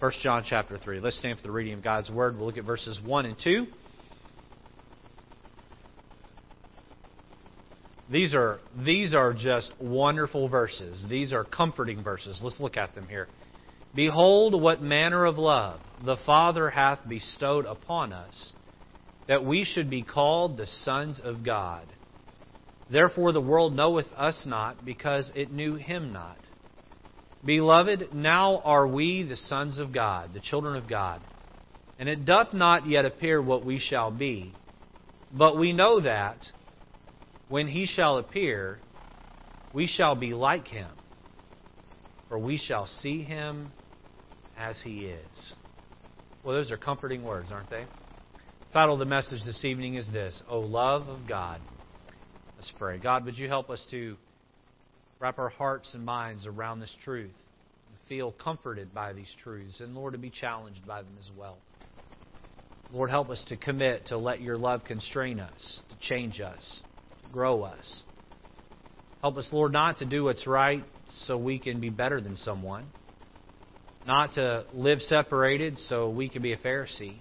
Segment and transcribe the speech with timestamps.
[0.00, 0.98] 1 John chapter 3.
[1.00, 2.34] Let's stand for the reading of God's Word.
[2.34, 3.66] We'll look at verses 1 and 2.
[8.10, 11.04] These are, these are just wonderful verses.
[11.10, 12.40] These are comforting verses.
[12.42, 13.28] Let's look at them here.
[13.94, 18.52] Behold, what manner of love the Father hath bestowed upon us,
[19.28, 21.86] that we should be called the sons of God.
[22.90, 26.38] Therefore the world knoweth us not, because it knew him not.
[27.44, 31.22] Beloved, now are we the sons of God, the children of God.
[31.98, 34.54] And it doth not yet appear what we shall be.
[35.32, 36.38] But we know that,
[37.48, 38.78] when he shall appear,
[39.72, 40.90] we shall be like him,
[42.28, 43.70] for we shall see him
[44.58, 45.54] as he is.
[46.44, 47.84] Well, those are comforting words, aren't they?
[47.84, 51.60] The title of the message this evening is this O love of God.
[52.56, 52.98] Let's pray.
[52.98, 54.16] God, would you help us to
[55.20, 57.36] wrap our hearts and minds around this truth,
[58.10, 61.56] feel comforted by these truths, and Lord, to be challenged by them as well.
[62.92, 66.82] Lord, help us to commit to let your love constrain us, to change us,
[67.22, 68.02] to grow us.
[69.22, 70.82] Help us, Lord, not to do what's right
[71.26, 72.86] so we can be better than someone,
[74.04, 77.14] not to live separated so we can be a Pharisee.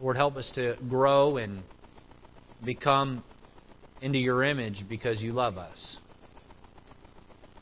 [0.00, 1.62] Lord, help us to grow and
[2.64, 3.22] become
[4.00, 5.96] into your image because you love us.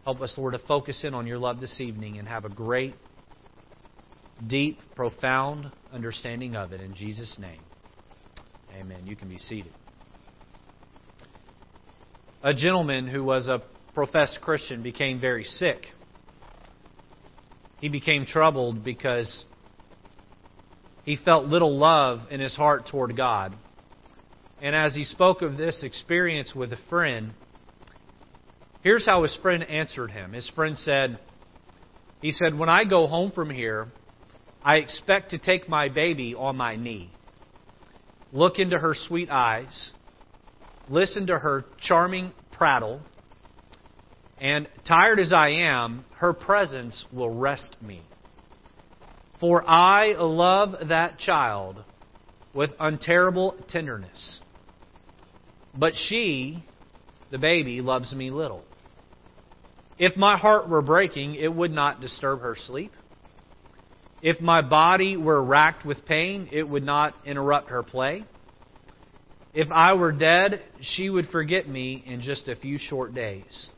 [0.05, 2.95] Help us, Lord, to focus in on your love this evening and have a great,
[4.47, 6.81] deep, profound understanding of it.
[6.81, 7.61] In Jesus' name,
[8.75, 9.07] amen.
[9.07, 9.73] You can be seated.
[12.43, 13.61] A gentleman who was a
[13.93, 15.85] professed Christian became very sick.
[17.83, 19.45] He became troubled because
[21.05, 23.55] he felt little love in his heart toward God.
[24.63, 27.33] And as he spoke of this experience with a friend,
[28.83, 30.33] Here's how his friend answered him.
[30.33, 31.19] His friend said,
[32.23, 33.89] He said, When I go home from here,
[34.65, 37.11] I expect to take my baby on my knee,
[38.33, 39.93] look into her sweet eyes,
[40.89, 43.01] listen to her charming prattle,
[44.39, 48.03] and tired as I am, her presence will rest me.
[49.41, 51.85] For I love that child
[52.55, 54.41] with unterrible tenderness.
[55.75, 56.65] But she,
[57.31, 58.65] the baby, loves me little.
[60.01, 62.91] If my heart were breaking, it would not disturb her sleep.
[64.23, 68.25] If my body were racked with pain, it would not interrupt her play.
[69.53, 73.69] If I were dead, she would forget me in just a few short days.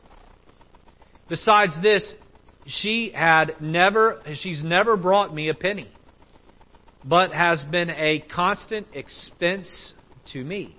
[1.27, 2.15] Besides this,
[2.67, 5.91] she had never she's never brought me a penny,
[7.03, 9.93] but has been a constant expense
[10.31, 10.77] to me.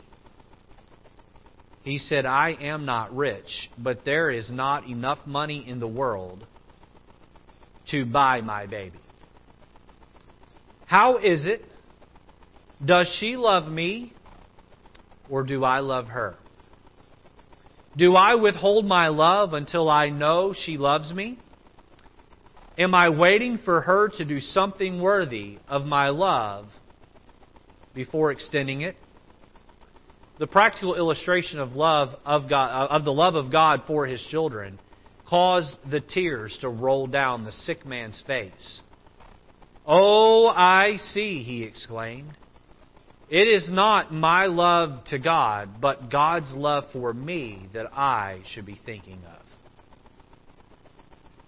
[1.85, 6.47] He said, I am not rich, but there is not enough money in the world
[7.91, 8.99] to buy my baby.
[10.87, 11.63] How is it?
[12.85, 14.15] Does she love me
[15.29, 16.37] or do I love her?
[17.97, 21.39] Do I withhold my love until I know she loves me?
[22.77, 26.67] Am I waiting for her to do something worthy of my love
[27.95, 28.97] before extending it?
[30.39, 34.79] The practical illustration of love of God, of the love of God for His children,
[35.29, 38.81] caused the tears to roll down the sick man's face.
[39.87, 42.37] Oh, I see, he exclaimed.
[43.29, 48.67] It is not my love to God, but God's love for me that I should
[48.67, 49.43] be thinking of.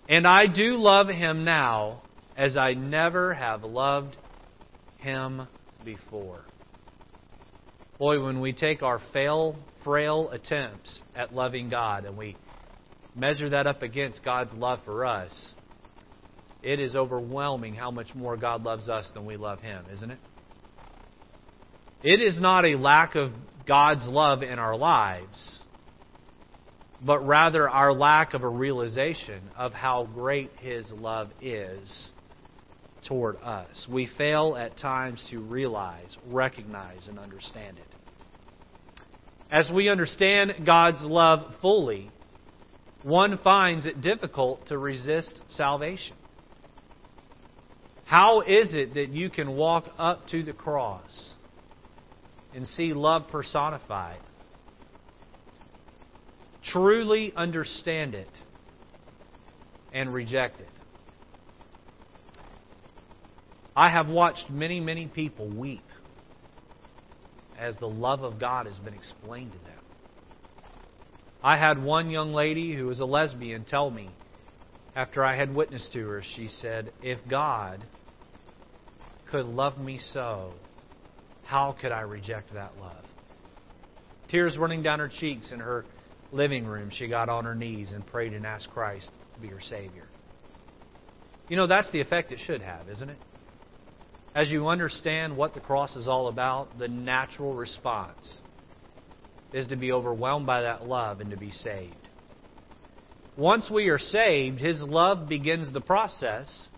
[0.08, 2.02] And I do love Him now
[2.36, 4.16] as I never have loved
[4.98, 5.46] Him
[5.84, 6.44] before.
[7.98, 12.36] Boy, when we take our fail, frail attempts at loving God and we
[13.14, 15.54] measure that up against God's love for us,
[16.62, 20.18] it is overwhelming how much more God loves us than we love Him, isn't it?
[22.02, 23.30] It is not a lack of
[23.66, 25.60] God's love in our lives,
[27.04, 32.10] but rather our lack of a realization of how great His love is
[33.06, 33.86] toward us.
[33.90, 37.95] We fail at times to realize, recognize, and understand it.
[39.50, 42.10] As we understand God's love fully,
[43.02, 46.16] one finds it difficult to resist salvation.
[48.06, 51.34] How is it that you can walk up to the cross
[52.54, 54.20] and see love personified?
[56.64, 58.30] Truly understand it
[59.92, 60.68] and reject it.
[63.76, 65.84] I have watched many, many people weep
[67.58, 69.78] as the love of God has been explained to them.
[71.42, 74.10] I had one young lady who was a lesbian tell me
[74.96, 77.84] after I had witnessed to her, she said, If God
[79.30, 80.54] could love me so,
[81.44, 83.04] how could I reject that love?
[84.28, 85.84] Tears running down her cheeks in her
[86.32, 89.60] living room, she got on her knees and prayed and asked Christ to be her
[89.60, 90.08] Savior.
[91.48, 93.18] You know, that's the effect it should have, isn't it?
[94.36, 98.42] As you understand what the cross is all about, the natural response
[99.54, 101.94] is to be overwhelmed by that love and to be saved.
[103.38, 106.68] Once we are saved, His love begins the process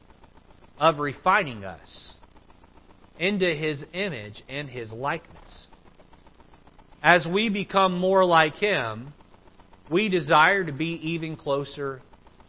[0.79, 2.15] of refining us
[3.19, 5.67] into His image and His likeness.
[7.03, 9.13] As we become more like Him,
[9.91, 12.03] we desire to be even closer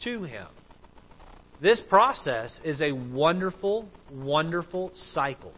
[0.03, 0.45] to Him.
[1.61, 5.53] This process is a wonderful, wonderful cycle.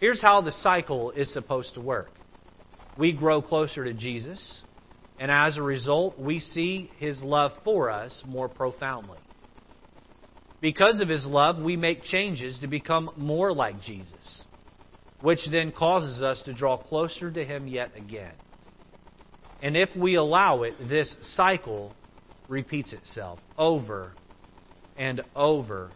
[0.00, 2.10] Here's how the cycle is supposed to work
[2.98, 4.62] we grow closer to Jesus,
[5.18, 9.18] and as a result, we see His love for us more profoundly.
[10.60, 14.44] Because of His love, we make changes to become more like Jesus,
[15.22, 18.34] which then causes us to draw closer to Him yet again.
[19.62, 21.94] And if we allow it, this cycle
[22.48, 24.12] repeats itself over
[25.02, 25.90] and over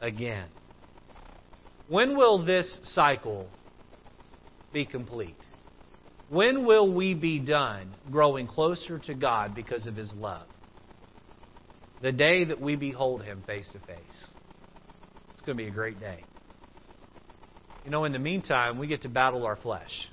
[0.00, 0.48] again.
[1.86, 3.46] When will this cycle
[4.72, 5.36] be complete?
[6.30, 10.46] When will we be done growing closer to God because of His love?
[12.00, 14.26] The day that we behold Him face to face.
[15.32, 16.24] It's going to be a great day.
[17.84, 20.08] You know, in the meantime, we get to battle our flesh.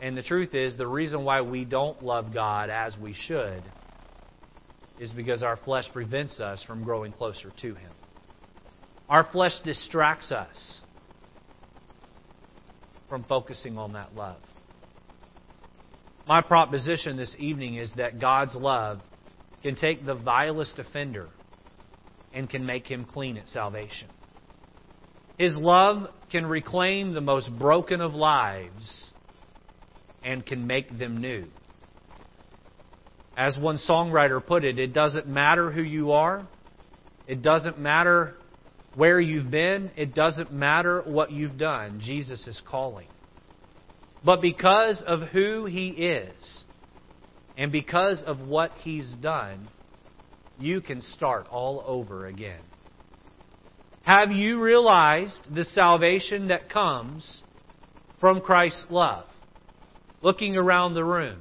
[0.00, 3.62] And the truth is, the reason why we don't love God as we should
[5.00, 7.92] is because our flesh prevents us from growing closer to Him.
[9.08, 10.80] Our flesh distracts us
[13.08, 14.40] from focusing on that love.
[16.26, 19.00] My proposition this evening is that God's love
[19.62, 21.28] can take the vilest offender
[22.34, 24.08] and can make him clean at salvation.
[25.38, 29.10] His love can reclaim the most broken of lives
[30.22, 31.46] and can make them new.
[33.38, 36.44] As one songwriter put it, it doesn't matter who you are.
[37.28, 38.34] It doesn't matter
[38.96, 39.92] where you've been.
[39.96, 42.00] It doesn't matter what you've done.
[42.02, 43.06] Jesus is calling.
[44.24, 46.64] But because of who He is
[47.56, 49.68] and because of what He's done,
[50.58, 52.62] you can start all over again.
[54.02, 57.44] Have you realized the salvation that comes
[58.18, 59.26] from Christ's love?
[60.22, 61.40] Looking around the room,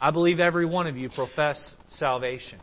[0.00, 2.60] I believe every one of you profess salvation.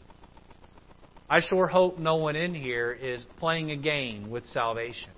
[1.30, 5.10] I sure hope no one in here is playing a game with salvation.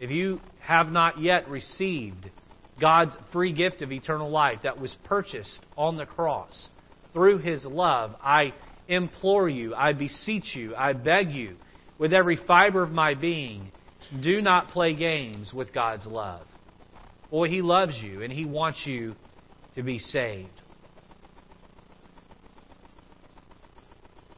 [0.00, 2.30] If you have not yet received
[2.80, 6.68] God's free gift of eternal life that was purchased on the cross
[7.12, 8.52] through His love, I
[8.88, 11.56] implore you, I beseech you, I beg you,
[11.98, 13.70] with every fiber of my being,
[14.22, 16.46] do not play games with God's love.
[17.30, 19.14] Boy, He loves you and He wants you
[19.76, 20.50] to be saved.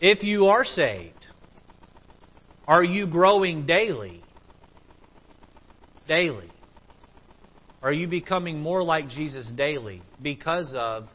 [0.01, 1.27] If you are saved,
[2.69, 4.23] are you growing daily?
[6.07, 6.51] Daily.
[7.83, 11.09] Are you becoming more like Jesus daily because of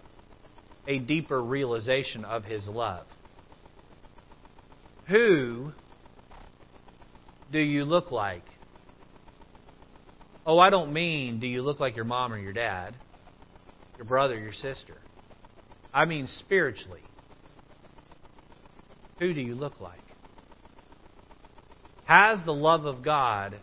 [0.88, 3.06] a deeper realization of His love?
[5.08, 5.72] Who
[7.52, 8.44] do you look like?
[10.46, 12.96] Oh, I don't mean do you look like your mom or your dad,
[13.98, 14.98] your brother, your sister.
[15.94, 17.02] I mean spiritually.
[19.24, 20.02] Who do you look like?
[22.04, 23.58] Has the love of God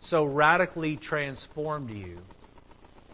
[0.00, 2.16] so radically transformed you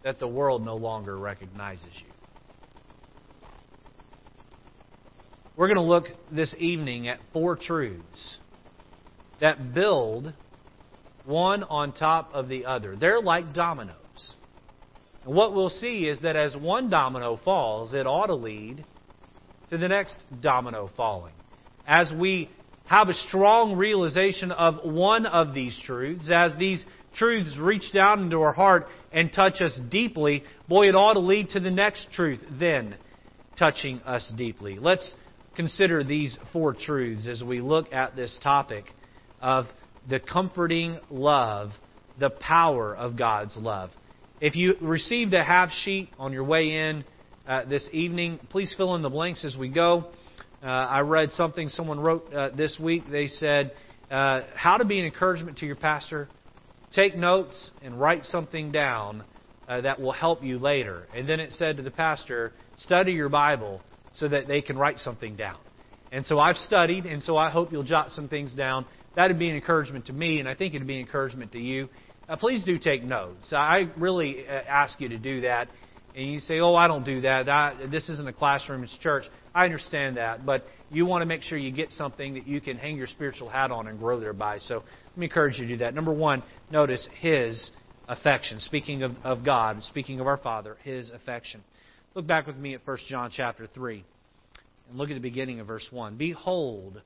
[0.04, 2.12] that the world no longer recognizes you?
[5.56, 8.38] We're going to look this evening at four truths
[9.40, 10.32] that build
[11.24, 12.94] one on top of the other.
[12.94, 13.96] They're like dominoes.
[15.24, 18.84] And what we'll see is that as one domino falls, it ought to lead
[19.70, 21.32] to the next domino falling.
[21.88, 22.50] As we
[22.85, 28.42] have a strong realization of one of these truths, as these truths reach down into
[28.42, 32.40] our heart and touch us deeply, boy, it ought to lead to the next truth
[32.61, 32.95] then
[33.59, 34.78] touching us deeply.
[34.78, 35.14] Let's
[35.57, 38.85] consider these four truths as we look at this topic
[39.40, 39.64] of
[40.09, 41.71] the comforting love,
[42.21, 43.90] the power of God's love.
[44.40, 47.04] If you received a half sheet on your way in
[47.47, 50.11] uh, this evening, please fill in the blanks as we go.
[50.62, 53.04] Uh, I read something someone wrote uh, this week.
[53.10, 53.72] They said,
[54.10, 56.28] uh, How to be an encouragement to your pastor.
[56.94, 59.22] Take notes and write something down
[59.68, 61.06] uh, that will help you later.
[61.14, 63.80] And then it said to the pastor, Study your Bible
[64.14, 65.58] so that they can write something down.
[66.10, 68.86] And so I've studied, and so I hope you'll jot some things down.
[69.14, 71.52] That would be an encouragement to me, and I think it would be an encouragement
[71.52, 71.88] to you.
[72.28, 73.52] Uh, please do take notes.
[73.52, 75.68] I really uh, ask you to do that.
[76.16, 77.48] And you say, oh, I don't do that.
[77.48, 79.24] I, this isn't a classroom, it's church.
[79.58, 80.46] I understand that.
[80.46, 83.48] But you want to make sure you get something that you can hang your spiritual
[83.48, 84.58] hat on and grow thereby.
[84.60, 85.94] So let me encourage you to do that.
[85.94, 87.72] Number one, notice His
[88.06, 88.60] affection.
[88.60, 91.64] Speaking of, of God, speaking of our Father, His affection.
[92.14, 94.04] Look back with me at 1 John chapter 3
[94.90, 96.16] and look at the beginning of verse 1.
[96.16, 97.02] Behold,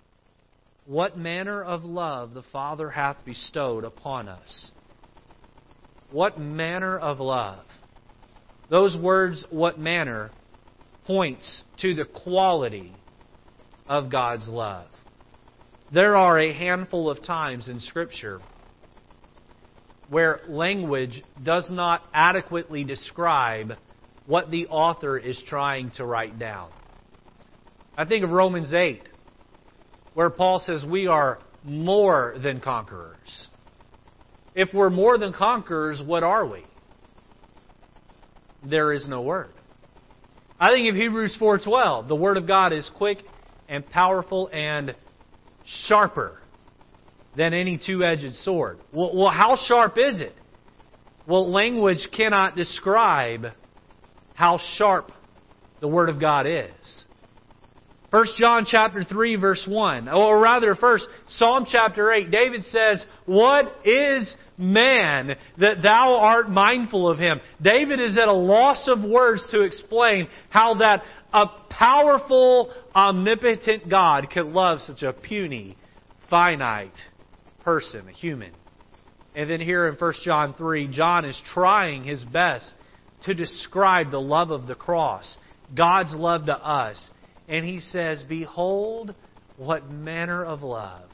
[0.84, 4.72] what manner of love the Father hath bestowed upon us.
[6.10, 7.64] What manner of love.
[8.68, 10.30] Those words, what manner,
[11.06, 12.92] points to the quality
[13.88, 14.88] of God's love.
[15.92, 18.40] There are a handful of times in Scripture
[20.08, 23.72] where language does not adequately describe
[24.26, 26.70] what the author is trying to write down.
[27.96, 29.02] I think of Romans 8,
[30.14, 33.48] where Paul says we are more than conquerors.
[34.54, 36.64] If we're more than conquerors, what are we?
[38.64, 39.52] There is no word.
[40.62, 43.18] I think of Hebrews 4:12, the word of God is quick
[43.68, 44.94] and powerful and
[45.64, 46.38] sharper
[47.36, 48.78] than any two-edged sword.
[48.92, 50.36] Well, well how sharp is it?
[51.26, 53.46] Well, language cannot describe
[54.34, 55.10] how sharp
[55.80, 57.06] the word of God is.
[58.12, 60.06] 1 John chapter 3 verse 1.
[60.10, 67.08] Or rather, first, Psalm chapter 8, David says, What is man that thou art mindful
[67.08, 67.40] of him?
[67.62, 71.02] David is at a loss of words to explain how that
[71.32, 75.78] a powerful, omnipotent God could love such a puny,
[76.28, 76.92] finite
[77.64, 78.52] person, a human.
[79.34, 82.74] And then here in 1 John 3, John is trying his best
[83.22, 85.38] to describe the love of the cross,
[85.74, 87.08] God's love to us
[87.52, 89.14] and he says, Behold,
[89.58, 91.10] what manner of love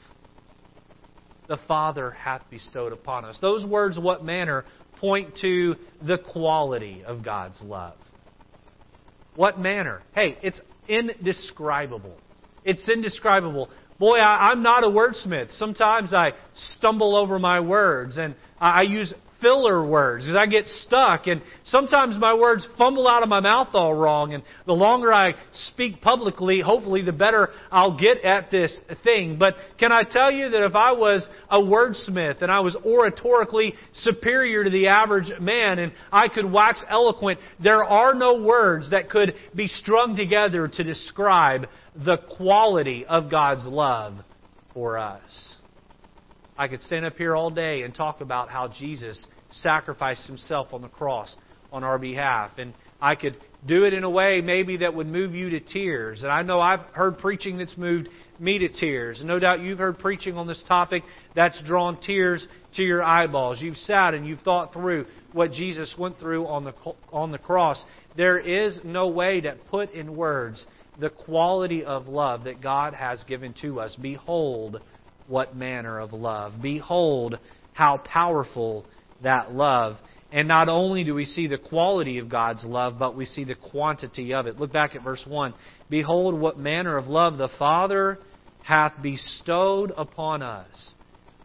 [1.49, 3.37] the Father hath bestowed upon us.
[3.41, 4.63] Those words, what manner,
[4.99, 7.97] point to the quality of God's love.
[9.35, 10.01] What manner?
[10.13, 12.15] Hey, it's indescribable.
[12.63, 13.69] It's indescribable.
[13.97, 15.57] Boy, I, am not a wordsmith.
[15.57, 16.31] Sometimes I
[16.77, 21.41] stumble over my words and I, I use filler words because I get stuck and
[21.65, 26.01] sometimes my words fumble out of my mouth all wrong and the longer I speak
[26.01, 29.37] publicly, hopefully the better I'll get at this thing.
[29.37, 33.73] But can I tell you that if I was a wordsmith and I was oratorically
[33.93, 39.09] superior to the average man and I could wax eloquent, there are no words that
[39.09, 44.15] could be strung together to describe the quality of God's love
[44.73, 45.58] for us.
[46.59, 50.81] I could stand up here all day and talk about how Jesus sacrificed himself on
[50.81, 51.33] the cross
[51.71, 52.51] on our behalf.
[52.57, 56.21] And I could do it in a way maybe that would move you to tears.
[56.21, 59.19] And I know I've heard preaching that's moved me to tears.
[59.19, 63.61] And no doubt you've heard preaching on this topic that's drawn tears to your eyeballs.
[63.61, 66.73] You've sat and you've thought through what Jesus went through on the,
[67.13, 67.81] on the cross.
[68.17, 70.65] There is no way to put in words
[70.99, 73.95] the quality of love that God has given to us.
[74.01, 74.81] Behold,
[75.29, 76.53] what manner of love.
[76.61, 77.39] Behold
[77.73, 78.85] how powerful
[79.23, 79.95] that love.
[80.31, 83.55] And not only do we see the quality of God's love, but we see the
[83.55, 84.59] quantity of it.
[84.59, 85.53] Look back at verse 1.
[85.89, 88.19] Behold what manner of love the Father
[88.63, 90.93] hath bestowed upon us.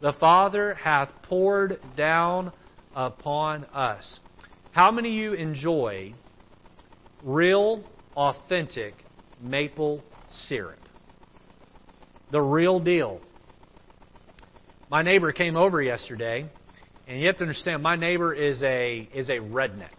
[0.03, 2.53] The Father hath poured down
[2.95, 4.21] upon us.
[4.73, 6.15] How many of you enjoy
[7.23, 7.83] real,
[8.17, 8.95] authentic
[9.41, 10.79] maple syrup?
[12.33, 13.21] The real deal.
[14.95, 16.49] My neighbor came over yesterday,
[17.09, 19.91] and you have to understand, my neighbor is a is a redneck.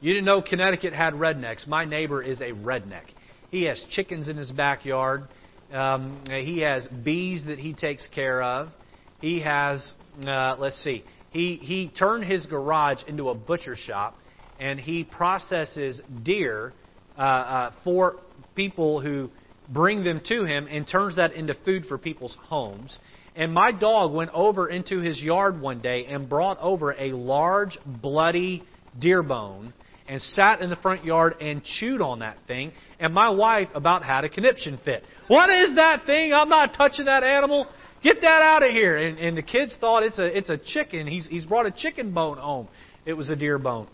[0.00, 1.66] You didn't know Connecticut had rednecks.
[1.66, 3.02] My neighbor is a redneck.
[3.50, 5.28] He has chickens in his backyard.
[5.70, 8.70] Um, he has bees that he takes care of.
[9.20, 9.92] He has,
[10.26, 14.16] uh, let's see, he he turned his garage into a butcher shop,
[14.58, 16.72] and he processes deer
[17.18, 18.16] uh, uh, for
[18.54, 19.28] people who
[19.68, 22.98] bring them to him, and turns that into food for people's homes.
[23.34, 27.78] And my dog went over into his yard one day and brought over a large,
[27.86, 28.62] bloody
[28.98, 29.72] deer bone
[30.06, 32.72] and sat in the front yard and chewed on that thing.
[33.00, 35.02] And my wife about had a conniption fit.
[35.28, 36.34] What is that thing?
[36.34, 37.66] I'm not touching that animal.
[38.02, 38.98] Get that out of here.
[38.98, 41.06] And, and the kids thought it's a, it's a chicken.
[41.06, 42.68] He's, he's brought a chicken bone home.
[43.06, 43.88] It was a deer bone.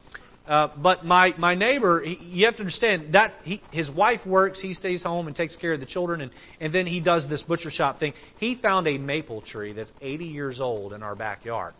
[0.49, 4.59] Uh, but my my neighbor, he, you have to understand that he, his wife works,
[4.59, 7.43] he stays home and takes care of the children, and and then he does this
[7.43, 8.15] butcher shop thing.
[8.39, 11.75] He found a maple tree that's 80 years old in our backyard,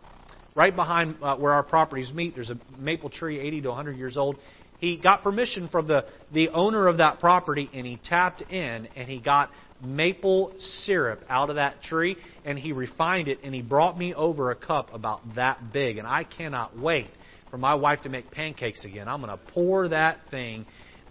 [0.53, 2.35] right behind uh, where our properties meet.
[2.35, 4.37] There's a maple tree 80 to 100 years old.
[4.77, 9.09] He got permission from the the owner of that property, and he tapped in and
[9.09, 9.49] he got
[9.81, 14.51] maple syrup out of that tree, and he refined it, and he brought me over
[14.51, 15.97] a cup about that big.
[15.97, 17.09] And I cannot wait
[17.49, 19.07] for my wife to make pancakes again.
[19.07, 20.65] I'm going to pour that thing.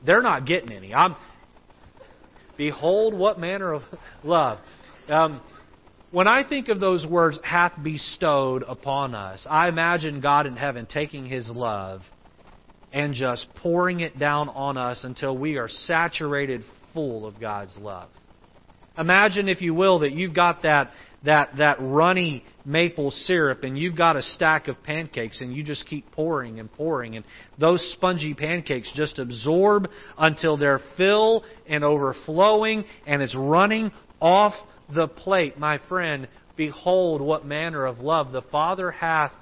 [0.04, 0.94] They're not getting any.
[0.94, 1.16] I'm.
[2.56, 3.82] Behold, what manner of
[4.24, 4.58] love.
[5.08, 5.40] Um,
[6.10, 10.86] when I think of those words, hath bestowed upon us, I imagine God in heaven
[10.86, 12.00] taking His love
[12.92, 16.62] and just pouring it down on us until we are saturated
[16.94, 18.08] full of God's love.
[18.96, 20.90] Imagine, if you will, that you've got that,
[21.24, 25.86] that, that runny maple syrup and you've got a stack of pancakes and you just
[25.86, 27.24] keep pouring and pouring and
[27.58, 34.54] those spongy pancakes just absorb until they're full and overflowing and it's running off
[34.94, 35.58] the plate.
[35.58, 39.32] My friend, behold what manner of love the Father hath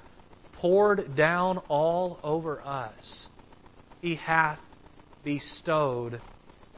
[0.53, 3.27] poured down all over us.
[4.01, 4.59] He hath
[5.23, 6.21] bestowed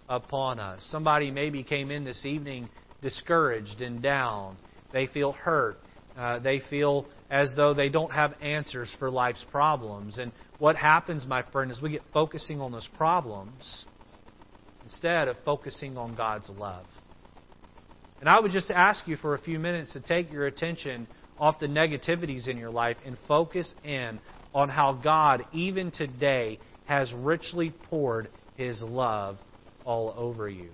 [0.08, 0.86] upon us.
[0.89, 2.70] Somebody maybe came in this evening
[3.01, 4.58] discouraged and down.
[4.91, 5.77] They feel hurt.
[6.17, 10.17] Uh, they feel as though they don't have answers for life's problems.
[10.17, 13.86] And what happens, my friend, is we get focusing on those problems
[14.84, 16.86] instead of focusing on God's love.
[18.19, 21.60] And I would just ask you for a few minutes to take your attention off
[21.60, 24.19] the negativities in your life and focus in
[24.53, 29.38] on how God, even today, has richly poured His love
[29.86, 30.72] all over you.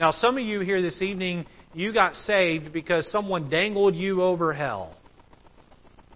[0.00, 4.52] Now, some of you here this evening, you got saved because someone dangled you over
[4.52, 4.96] hell.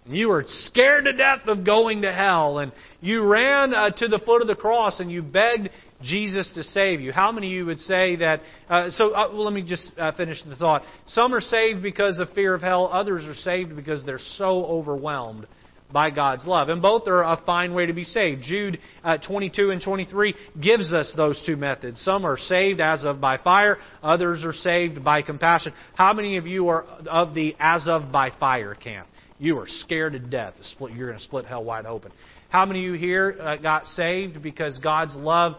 [0.05, 4.19] You were scared to death of going to hell, and you ran uh, to the
[4.25, 5.69] foot of the cross and you begged
[6.01, 7.11] Jesus to save you.
[7.11, 8.41] How many of you would say that?
[8.67, 10.81] Uh, so, uh, well, let me just uh, finish the thought.
[11.07, 15.45] Some are saved because of fear of hell, others are saved because they're so overwhelmed
[15.91, 16.69] by God's love.
[16.69, 18.43] And both are a fine way to be saved.
[18.43, 22.01] Jude uh, 22 and 23 gives us those two methods.
[22.01, 25.73] Some are saved as of by fire, others are saved by compassion.
[25.95, 29.07] How many of you are of the as of by fire camp?
[29.39, 30.55] You are scared to death.
[30.79, 32.11] You're going to split hell wide open.
[32.49, 35.53] How many of you here uh, got saved because God's love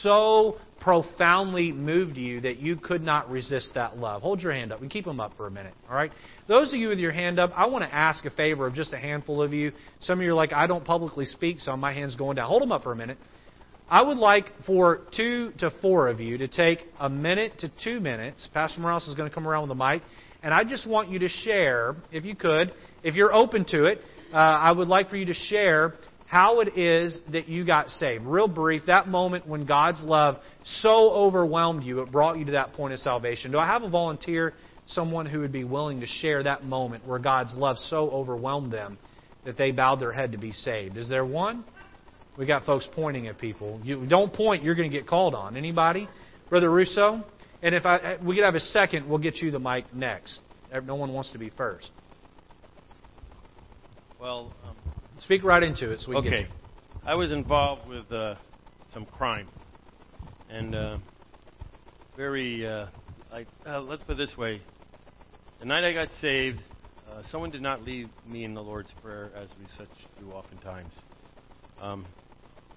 [0.00, 4.22] so profoundly moved you that you could not resist that love?
[4.22, 5.74] Hold your hand up and keep them up for a minute.
[5.90, 6.12] All right?
[6.46, 8.92] Those of you with your hand up, I want to ask a favor of just
[8.92, 9.72] a handful of you.
[9.98, 12.46] Some of you are like, I don't publicly speak, so my hand's going down.
[12.46, 13.18] Hold them up for a minute.
[13.90, 17.98] I would like for two to four of you to take a minute to two
[17.98, 18.48] minutes.
[18.54, 20.02] Pastor Morales is going to come around with the mic.
[20.44, 22.72] And I just want you to share, if you could,
[23.02, 23.98] if you're open to it,
[24.32, 25.94] uh, I would like for you to share
[26.26, 28.24] how it is that you got saved.
[28.24, 32.72] Real brief, that moment when God's love so overwhelmed you, it brought you to that
[32.72, 33.52] point of salvation.
[33.52, 34.54] Do I have a volunteer
[34.88, 38.98] someone who would be willing to share that moment where God's love so overwhelmed them
[39.44, 40.96] that they bowed their head to be saved.
[40.96, 41.64] Is there one?
[42.36, 43.80] We got folks pointing at people.
[43.82, 45.56] You don't point, you're going to get called on.
[45.56, 46.08] Anybody?
[46.50, 47.24] Brother Russo?
[47.62, 50.40] And if I, we could have a second, we'll get you the mic next.
[50.84, 51.90] No one wants to be first.
[54.20, 54.75] Well, um,
[55.20, 56.00] speak right into it.
[56.00, 56.46] So we okay.
[57.04, 58.36] I was involved with uh,
[58.92, 59.48] some crime,
[60.50, 60.98] and uh,
[62.16, 62.66] very.
[62.66, 62.86] Uh,
[63.32, 64.60] I, uh, let's put it this way:
[65.60, 66.62] the night I got saved,
[67.10, 70.92] uh, someone did not lead me in the Lord's Prayer as we such do oftentimes.
[71.80, 72.06] Um,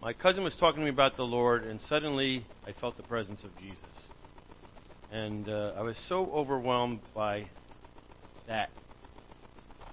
[0.01, 3.43] my cousin was talking to me about the Lord, and suddenly I felt the presence
[3.43, 3.77] of Jesus.
[5.11, 7.47] And uh, I was so overwhelmed by
[8.47, 8.69] that.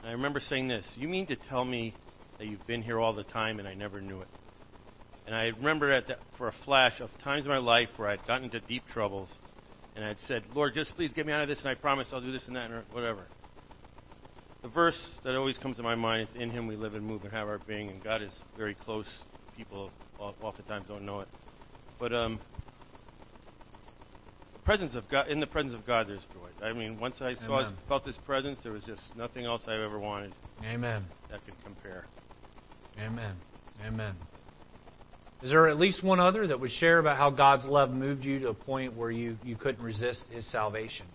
[0.01, 1.95] And I remember saying this You mean to tell me
[2.39, 4.29] that you've been here all the time and I never knew it?
[5.27, 8.25] And I remember at that, for a flash of times in my life where I'd
[8.27, 9.29] gotten into deep troubles
[9.97, 12.21] and I'd said, Lord, just please get me out of this, and I promise I'll
[12.21, 13.25] do this and that, and whatever.
[14.63, 17.25] The verse that always comes to my mind is, In Him we live and move
[17.25, 19.07] and have our being, and God is very close.
[19.57, 21.29] People oftentimes don't know it.
[21.99, 22.39] But um,
[24.53, 26.67] the presence of God, in the presence of God, there's joy.
[26.67, 29.83] I mean, once I saw His, felt His presence, there was just nothing else I
[29.83, 30.35] ever wanted.
[30.63, 31.07] Amen.
[31.31, 32.05] That could compare.
[32.99, 33.35] Amen.
[33.87, 34.15] Amen.
[35.43, 38.41] Is there at least one other that would share about how God's love moved you
[38.41, 41.07] to a point where you, you couldn't resist His salvation,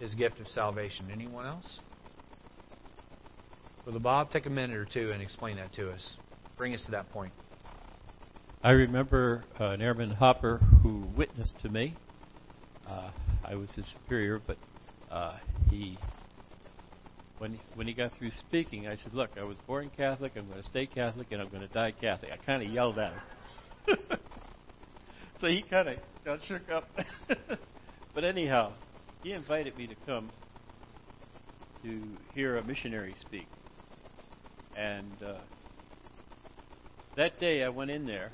[0.00, 1.10] His gift of salvation?
[1.12, 1.80] Anyone else?
[3.84, 6.14] Brother Bob, take a minute or two and explain that to us.
[6.56, 7.32] Bring us to that point.
[8.62, 11.98] I remember uh, an airman Hopper who witnessed to me.
[12.88, 13.10] Uh,
[13.44, 14.56] I was his superior, but
[15.10, 15.36] uh,
[15.68, 15.98] he,
[17.44, 20.32] when when he got through speaking, I said, "Look, I was born Catholic.
[20.34, 22.98] I'm going to stay Catholic, and I'm going to die Catholic." I kind of yelled
[22.98, 23.20] at him.
[25.40, 26.98] so he kind of got shook up.
[28.14, 28.72] but anyhow,
[29.22, 30.30] he invited me to come
[31.82, 33.48] to hear a missionary speak.
[34.74, 35.40] And uh,
[37.14, 38.32] that day I went in there.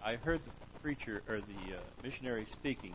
[0.00, 2.94] I heard the preacher or the uh, missionary speaking,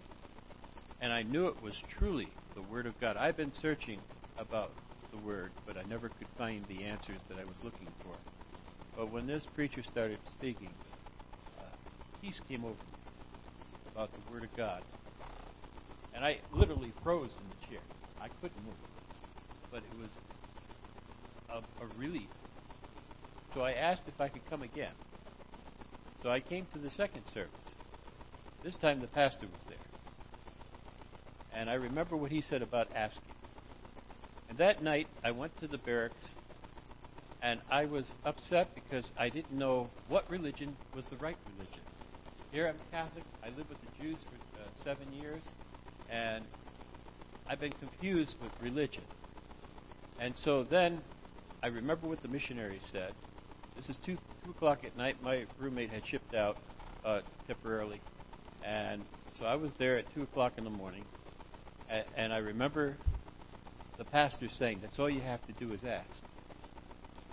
[1.01, 3.17] and I knew it was truly the Word of God.
[3.17, 3.99] I've been searching
[4.37, 4.71] about
[5.11, 8.15] the Word, but I never could find the answers that I was looking for.
[8.95, 10.75] But when this preacher started speaking,
[11.59, 11.63] uh,
[12.21, 12.99] peace came over me
[13.91, 14.83] about the Word of God.
[16.13, 17.83] And I literally froze in the chair.
[18.19, 18.75] I couldn't move.
[19.71, 20.11] But it was
[21.49, 22.29] a, a relief.
[23.53, 24.93] So I asked if I could come again.
[26.21, 27.75] So I came to the second service.
[28.63, 29.77] This time the pastor was there.
[31.51, 33.35] And I remember what he said about asking.
[34.49, 36.15] And that night I went to the barracks
[37.41, 41.81] and I was upset because I didn't know what religion was the right religion.
[42.51, 43.23] Here I'm Catholic.
[43.43, 45.43] I lived with the Jews for uh, seven years,
[46.09, 46.43] and
[47.47, 49.03] I've been confused with religion.
[50.19, 51.01] And so then
[51.63, 53.13] I remember what the missionary said.
[53.75, 55.17] This is 2, 2 o'clock at night.
[55.23, 56.57] My roommate had shipped out
[57.05, 58.01] uh, temporarily.
[58.65, 59.01] And
[59.37, 61.05] so I was there at 2 o'clock in the morning.
[61.89, 62.95] And, and I remember
[63.99, 66.07] the pastor saying, That's all you have to do is ask.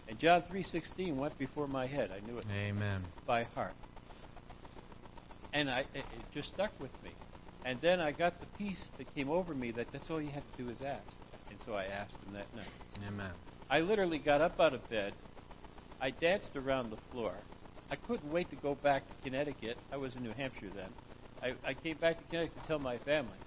[0.09, 2.11] And John 3:16 went before my head.
[2.12, 3.05] I knew it Amen.
[3.26, 3.74] by heart.
[5.52, 7.12] And I, it, it just stuck with me.
[7.64, 10.44] And then I got the peace that came over me that that's all you have
[10.44, 11.16] to do is ask.
[11.50, 12.66] And so I asked him that night.
[13.07, 13.31] Amen.
[13.70, 15.14] I literally got up out of bed.
[16.00, 17.33] I danced around the floor.
[17.90, 19.79] I couldn't wait to go back to Connecticut.
[19.90, 20.90] I was in New Hampshire then.
[21.42, 23.38] I, I came back to Connecticut to tell my family,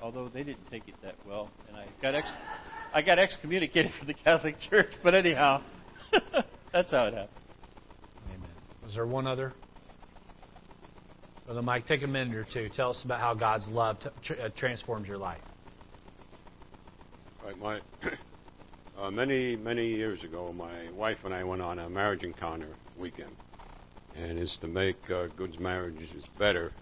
[0.00, 2.28] although they didn't take it that well, and I got ex-
[2.92, 4.90] I got excommunicated from the Catholic Church.
[5.02, 5.62] But anyhow,
[6.72, 7.28] that's how it happened.
[8.28, 8.50] Amen.
[8.84, 9.54] Was there one other?
[11.46, 12.68] Brother Mike, take a minute or two.
[12.74, 15.40] Tell us about how God's love t- tr- uh, transforms your life.
[17.44, 17.80] Right, my
[18.98, 23.34] uh, many many years ago, my wife and I went on a marriage encounter weekend,
[24.14, 26.72] and it's to make uh, good marriages better.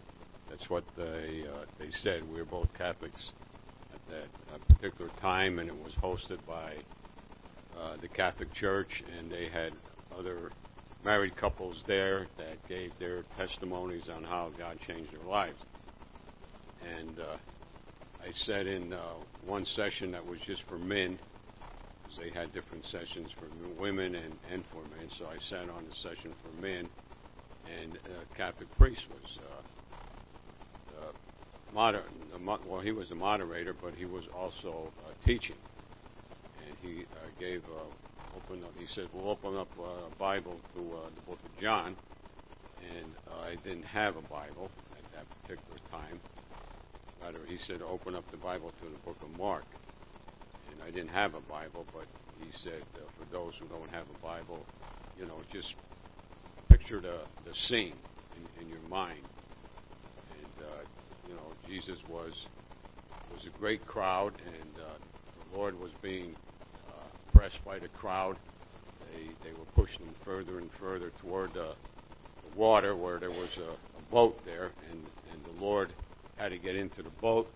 [0.51, 2.29] That's what they uh, they said.
[2.29, 3.31] We were both Catholics
[4.11, 6.75] at that uh, particular time, and it was hosted by
[7.79, 9.73] uh, the Catholic Church, and they had
[10.17, 10.53] other
[11.05, 15.59] married couples there that gave their testimonies on how God changed their lives.
[16.99, 17.37] And uh,
[18.23, 18.99] I said in uh,
[19.47, 21.19] one session that was just for men,
[22.03, 23.47] because they had different sessions for
[23.81, 25.09] women and, and for men.
[25.19, 26.89] So I sat on the session for men,
[27.67, 29.80] and a Catholic priest was uh, uh,
[31.73, 32.05] moder-
[32.67, 35.57] well, he was a moderator, but he was also uh, teaching,
[36.67, 38.73] and he uh, gave uh, open up.
[38.77, 41.97] He said, "We'll open up a Bible to the Book of John,"
[42.81, 46.21] and I didn't have a Bible at that particular time
[47.23, 49.65] rather, he said, open up the Bible to the book of Mark.
[50.71, 52.07] And I didn't have a Bible, but
[52.39, 52.83] he said,
[53.19, 54.67] for those who don't have a Bible,
[55.17, 55.75] you know, just
[56.71, 57.97] picture the, the scene
[58.37, 59.25] in, in your mind.
[60.41, 60.85] And, uh,
[61.29, 62.33] you know, Jesus was
[63.33, 64.99] was a great crowd, and uh,
[65.51, 66.35] the Lord was being
[66.89, 68.37] uh, pressed by the crowd.
[69.13, 71.75] They, they were pushing him further and further toward the,
[72.57, 75.93] water where there was a, a boat there, and, and the Lord
[76.37, 77.49] had to get into the boat.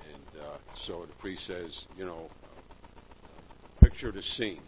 [0.00, 4.62] And uh, so the priest says, you know, uh, picture the scene.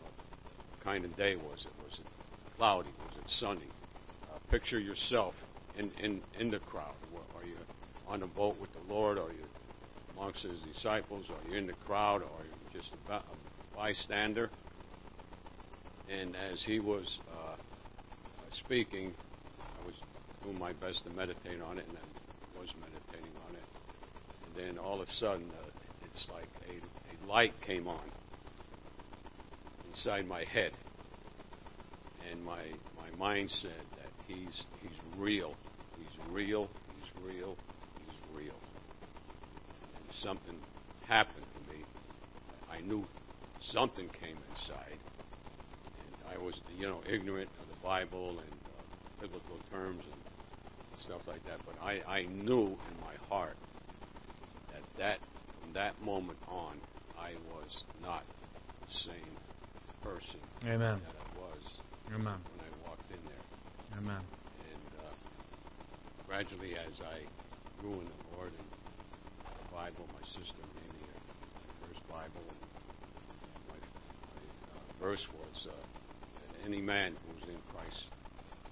[0.00, 1.72] What kind of day was it?
[1.84, 2.06] Was it
[2.56, 2.90] cloudy?
[3.06, 3.68] Was it sunny?
[4.30, 5.34] Uh, picture yourself
[5.78, 6.94] in, in, in the crowd.
[7.36, 7.54] Are you
[8.06, 9.18] on the boat with the Lord?
[9.18, 9.44] Are you
[10.16, 11.24] amongst his disciples?
[11.30, 12.22] Are you in the crowd?
[12.22, 13.20] Or are you just a,
[13.76, 14.50] bystander?
[16.10, 17.56] And as he was uh,
[18.64, 19.12] speaking,
[19.60, 19.94] I was
[20.42, 23.62] doing my best to meditate on it, and I was meditating on it.
[24.46, 25.70] And then all of a sudden, uh,
[26.04, 28.00] it's like a, a light came on
[29.90, 30.72] inside my head,
[32.30, 32.62] and my
[32.96, 35.54] my mind said that he's he's real,
[36.32, 37.56] real, he's real,
[37.96, 38.60] he's real.
[39.96, 40.60] And something
[41.06, 41.86] happened to me.
[42.70, 43.06] I knew
[43.72, 44.98] something came inside,
[46.06, 48.84] and I was you know ignorant of the Bible and uh,
[49.20, 50.22] biblical terms and
[51.04, 51.60] stuff like that.
[51.64, 53.56] But I, I knew in my heart
[54.70, 55.20] that that
[55.58, 56.80] from that moment on,
[57.16, 58.24] I was not
[58.80, 59.34] the same
[60.02, 61.00] person Amen.
[61.02, 61.62] that I was
[62.14, 62.38] Amen.
[62.50, 63.98] when I walked in there.
[63.98, 64.22] Amen.
[66.28, 67.24] Gradually, as I
[67.80, 68.68] grew in the Lord and
[69.56, 71.16] the Bible, my sister gave me a
[71.80, 72.44] first Bible.
[72.44, 72.68] And
[73.66, 73.80] my
[74.28, 77.96] my uh, verse was uh, any man who is in Christ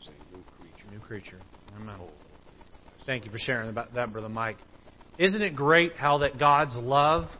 [0.02, 0.86] is a new creature.
[0.92, 1.40] New creature.
[1.74, 1.96] Amen.
[1.98, 2.10] Oh,
[3.06, 4.58] Thank you for sharing about that, Brother Mike.
[5.16, 7.30] Isn't it great how that God's love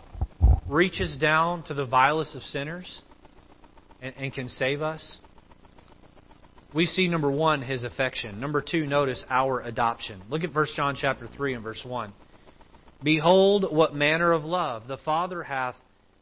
[0.67, 3.03] reaches down to the vilest of sinners
[4.01, 5.19] and, and can save us?
[6.77, 8.39] We see number one, his affection.
[8.39, 10.21] Number two, notice our adoption.
[10.29, 12.13] Look at 1 John chapter 3 and verse 1.
[13.03, 15.75] Behold, what manner of love the Father hath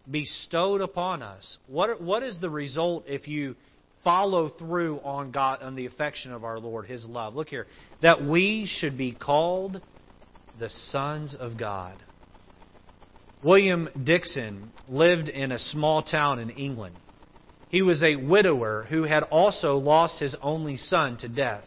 [0.08, 1.58] bestowed upon us.
[1.66, 3.56] What, what is the result if you
[4.04, 7.34] follow through on God on the affection of our Lord, His love?
[7.34, 7.66] Look here.
[8.00, 9.80] That we should be called
[10.60, 11.96] the sons of God.
[13.42, 16.94] William Dixon lived in a small town in England.
[17.74, 21.64] He was a widower who had also lost his only son to death.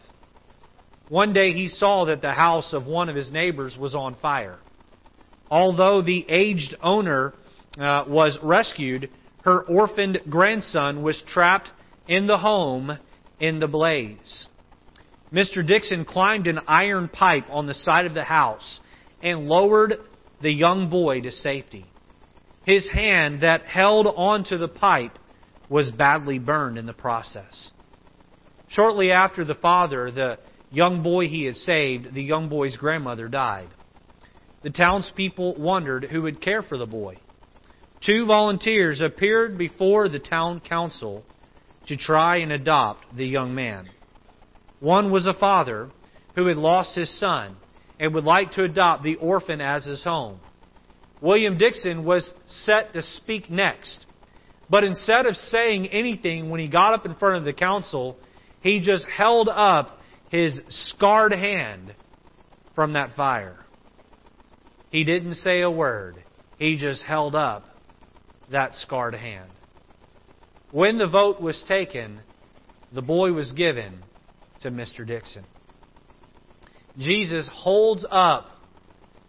[1.10, 4.56] One day he saw that the house of one of his neighbors was on fire.
[5.50, 7.34] Although the aged owner
[7.78, 9.10] uh, was rescued,
[9.42, 11.68] her orphaned grandson was trapped
[12.06, 12.98] in the home
[13.38, 14.48] in the blaze.
[15.30, 15.66] Mr.
[15.66, 18.80] Dixon climbed an iron pipe on the side of the house
[19.22, 19.92] and lowered
[20.40, 21.84] the young boy to safety.
[22.64, 25.18] His hand that held onto the pipe
[25.68, 27.70] was badly burned in the process.
[28.68, 30.38] Shortly after the father, the
[30.70, 33.68] young boy he had saved, the young boy's grandmother died.
[34.62, 37.18] The townspeople wondered who would care for the boy.
[38.04, 41.24] Two volunteers appeared before the town council
[41.88, 43.88] to try and adopt the young man.
[44.80, 45.90] One was a father
[46.34, 47.56] who had lost his son
[47.98, 50.38] and would like to adopt the orphan as his home.
[51.20, 54.06] William Dixon was set to speak next.
[54.70, 58.16] But instead of saying anything when he got up in front of the council,
[58.60, 59.98] he just held up
[60.30, 61.94] his scarred hand
[62.74, 63.56] from that fire.
[64.90, 66.22] He didn't say a word.
[66.58, 67.64] He just held up
[68.50, 69.50] that scarred hand.
[70.70, 72.20] When the vote was taken,
[72.92, 74.02] the boy was given
[74.62, 75.06] to Mr.
[75.06, 75.44] Dixon.
[76.98, 78.48] Jesus holds up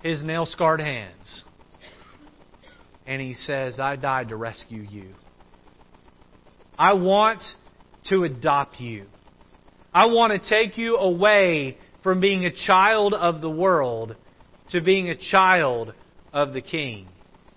[0.02, 1.44] his nail scarred hands
[3.06, 5.16] and he says, I died to rescue you.
[6.80, 7.44] I want
[8.06, 9.08] to adopt you.
[9.94, 14.16] I want to take you away from being a child of the world
[14.72, 15.94] to being a child
[16.32, 17.10] of the King.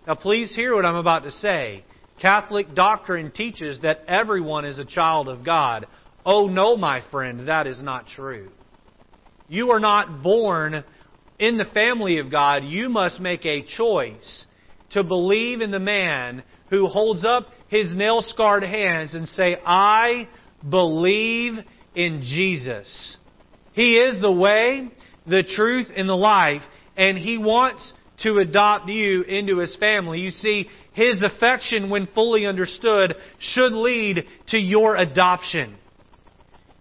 [0.08, 1.85] Now, please hear what I'm about to say.
[2.20, 5.87] Catholic doctrine teaches that everyone is a child of God.
[6.26, 8.50] Oh, no, my friend, that is not true.
[9.48, 10.82] You are not born
[11.38, 12.64] in the family of God.
[12.64, 14.46] You must make a choice
[14.90, 20.28] to believe in the man who holds up his nail scarred hands and say, I
[20.68, 21.54] believe
[21.94, 23.16] in Jesus.
[23.72, 24.92] He is the way,
[25.26, 26.61] the truth, and the life,
[26.98, 30.20] and He wants to adopt you into His family.
[30.20, 35.78] You see, His affection, when fully understood, should lead to your adoption.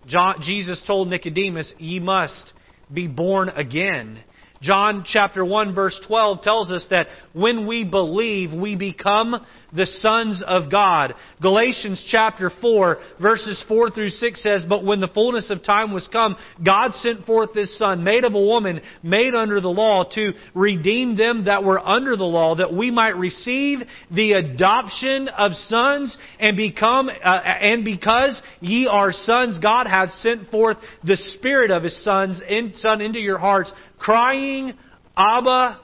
[0.08, 2.51] John, Jesus told Nicodemus, Ye must
[2.93, 4.19] be born again.
[4.62, 9.43] John chapter 1 verse 12 tells us that when we believe, we become
[9.74, 11.13] the sons of God.
[11.41, 16.08] Galatians chapter 4 verses 4 through 6 says, But when the fullness of time was
[16.12, 20.34] come, God sent forth His Son, made of a woman, made under the law, to
[20.54, 23.80] redeem them that were under the law, that we might receive
[24.13, 30.50] the adoption of sons and become, uh, and because ye are sons, God hath sent
[30.50, 33.71] forth the Spirit of His sons, in, Son into your hearts,
[34.02, 34.74] crying,
[35.16, 35.80] Abba,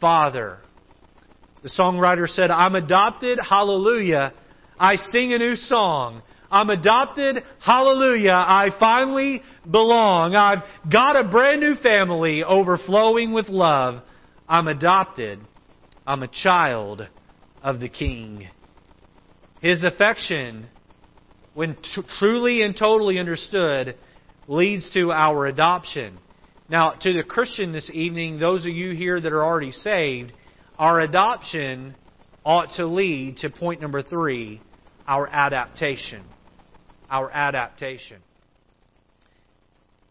[0.00, 0.58] Father.
[1.62, 4.34] The songwriter said, I'm adopted, hallelujah.
[4.78, 6.22] I sing a new song.
[6.50, 8.32] I'm adopted, hallelujah.
[8.32, 10.34] I finally belong.
[10.34, 14.02] I've got a brand new family overflowing with love.
[14.46, 15.38] I'm adopted.
[16.06, 17.08] I'm a child
[17.62, 18.48] of the King.
[19.62, 20.66] His affection,
[21.54, 23.96] when t- truly and totally understood,
[24.48, 26.18] leads to our adoption.
[26.72, 30.32] Now, to the Christian this evening, those of you here that are already saved,
[30.78, 31.94] our adoption
[32.46, 34.58] ought to lead to point number three
[35.06, 36.24] our adaptation.
[37.10, 38.22] Our adaptation.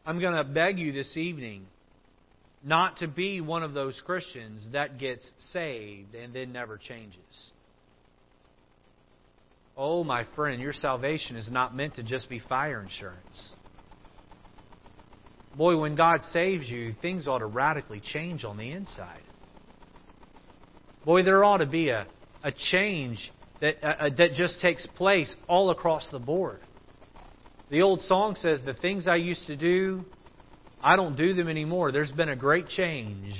[0.06, 1.66] I'm going to beg you this evening
[2.64, 7.52] not to be one of those Christians that gets saved and then never changes.
[9.76, 13.52] Oh, my friend, your salvation is not meant to just be fire insurance.
[15.56, 19.22] Boy, when God saves you, things ought to radically change on the inside.
[21.06, 22.08] Boy, there ought to be a,
[22.44, 26.60] a change that, uh, uh, that just takes place all across the board.
[27.70, 30.06] The old song says, The things I used to do,
[30.82, 31.92] I don't do them anymore.
[31.92, 33.34] There's been a great change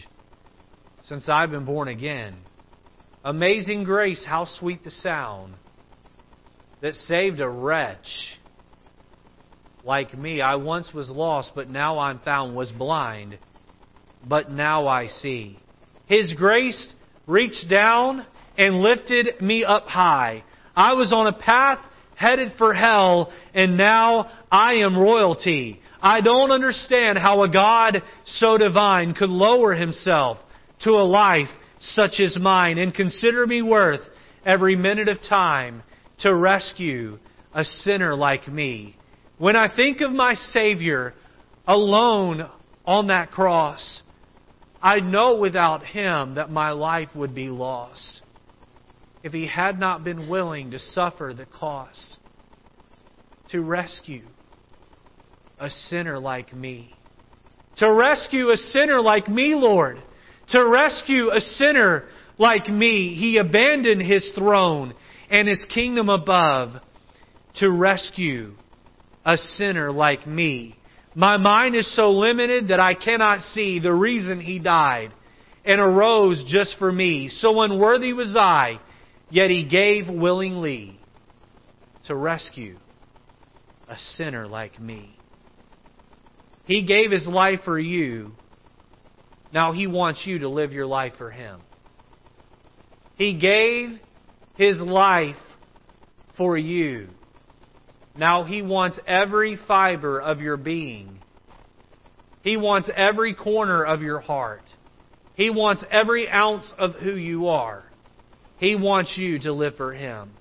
[1.04, 2.36] since I've been born again.
[3.24, 5.54] Amazing grace, how sweet the sound
[6.82, 8.08] that saved a wretch
[9.84, 10.42] like me.
[10.42, 13.38] I once was lost, but now I'm found, was blind,
[14.28, 15.58] but now I see.
[16.08, 16.94] His grace
[17.28, 18.26] reached down
[18.58, 20.44] and lifted me up high.
[20.76, 21.80] I was on a path
[22.16, 25.80] headed for hell, and now I am royalty.
[26.02, 30.38] I don't understand how a God so divine could lower himself
[30.84, 34.02] to a life such as mine and consider me worth
[34.46, 35.82] every minute of time
[36.20, 37.18] to rescue
[37.54, 38.96] a sinner like me.
[39.42, 41.16] When I think of my Savior
[41.66, 42.48] alone
[42.86, 44.04] on that cross,
[44.80, 48.22] I know without Him that my life would be lost
[49.24, 52.20] if He had not been willing to suffer the cost
[53.50, 54.28] to rescue
[55.60, 56.96] a sinner like me.
[57.78, 59.98] To rescue a sinner like me, Lord.
[60.50, 62.04] To rescue a sinner
[62.38, 63.16] like me.
[63.16, 64.94] He abandoned His throne
[65.32, 66.74] and His kingdom above
[67.56, 68.54] to rescue
[69.26, 70.78] a sinner like me.
[71.14, 75.12] My mind is so limited that I cannot see the reason he died
[75.66, 77.30] and arose just for me.
[77.30, 78.80] So unworthy was I,
[79.30, 81.00] yet he gave willingly
[82.06, 82.78] to rescue
[83.88, 85.18] a sinner like me.
[86.66, 88.32] He gave his life for you.
[89.54, 91.60] Now he wants you to live your life for him.
[93.16, 94.00] He gave
[94.56, 95.36] his life
[96.38, 97.10] for you.
[98.22, 101.18] Now He wants every fiber of your being.
[102.44, 104.62] He wants every corner of your heart.
[105.34, 107.84] He wants every ounce of who you are.
[108.58, 110.34] He wants you to live for Him.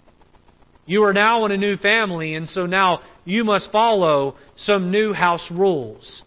[0.85, 5.15] You are now in a new family, and so now you must follow some new
[5.15, 6.23] house rules.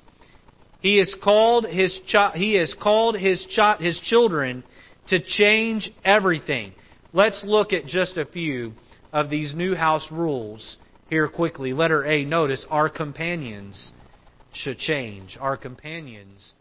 [0.80, 4.63] He has called his chi- he has called his chi- his children
[5.10, 6.74] to change everything.
[7.13, 8.74] Let's look at just a few
[9.12, 10.78] of these new house rules
[11.13, 11.73] here quickly.
[11.73, 13.91] Letter A, notice our companions
[14.52, 15.38] should change.
[15.39, 16.54] Our companions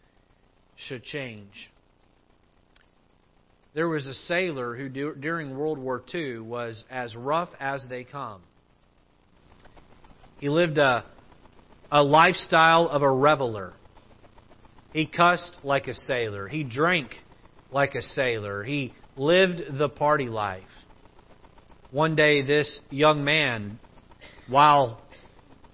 [0.75, 1.71] should change.
[3.73, 8.41] There was a sailor who, during World War II, was as rough as they come.
[10.37, 11.03] He lived a,
[11.91, 13.73] a lifestyle of a reveler.
[14.91, 16.47] He cussed like a sailor.
[16.47, 17.09] He drank
[17.71, 18.63] like a sailor.
[18.63, 20.61] He lived the party life.
[21.89, 23.79] One day, this young man
[24.47, 25.01] while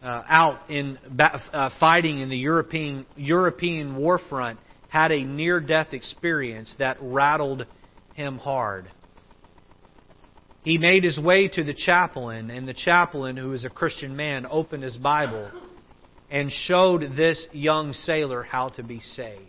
[0.01, 5.93] uh, out in uh, fighting in the European European war front had a near death
[5.93, 7.65] experience that rattled
[8.13, 8.89] him hard.
[10.63, 14.45] He made his way to the chaplain, and the chaplain, who was a Christian man,
[14.49, 15.51] opened his Bible
[16.29, 19.45] and showed this young sailor how to be saved.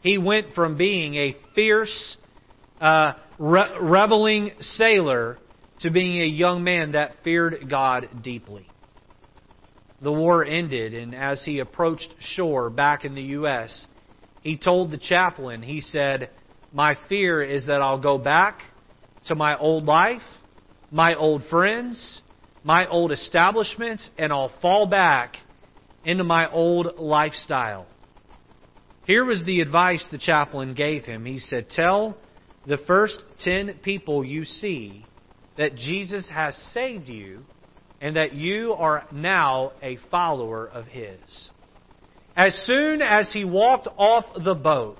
[0.00, 2.16] He went from being a fierce,
[2.80, 5.38] uh, re- reveling sailor
[5.82, 8.68] to being a young man that feared God deeply.
[10.00, 13.86] The war ended, and as he approached shore back in the U.S.,
[14.42, 16.30] he told the chaplain, he said,
[16.72, 18.60] My fear is that I'll go back
[19.26, 20.22] to my old life,
[20.90, 22.22] my old friends,
[22.64, 25.36] my old establishments, and I'll fall back
[26.04, 27.86] into my old lifestyle.
[29.04, 31.24] Here was the advice the chaplain gave him.
[31.24, 32.16] He said, Tell
[32.66, 35.06] the first ten people you see
[35.56, 37.44] that Jesus has saved you
[38.00, 41.50] and that you are now a follower of His.
[42.36, 44.98] As soon as he walked off the boat,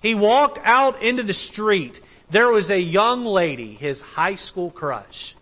[0.00, 1.94] he walked out into the street.
[2.32, 5.34] There was a young lady, his high school crush.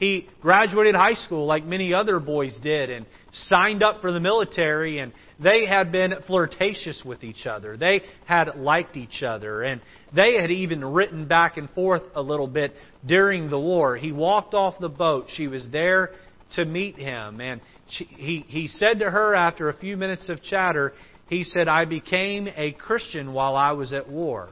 [0.00, 4.98] He graduated high school like many other boys did and signed up for the military
[4.98, 7.76] and they had been flirtatious with each other.
[7.76, 9.82] They had liked each other and
[10.14, 12.74] they had even written back and forth a little bit
[13.06, 13.94] during the war.
[13.98, 15.26] He walked off the boat.
[15.34, 16.12] She was there
[16.54, 17.60] to meet him and
[17.90, 20.94] she, he, he said to her after a few minutes of chatter,
[21.28, 24.48] he said, I became a Christian while I was at war.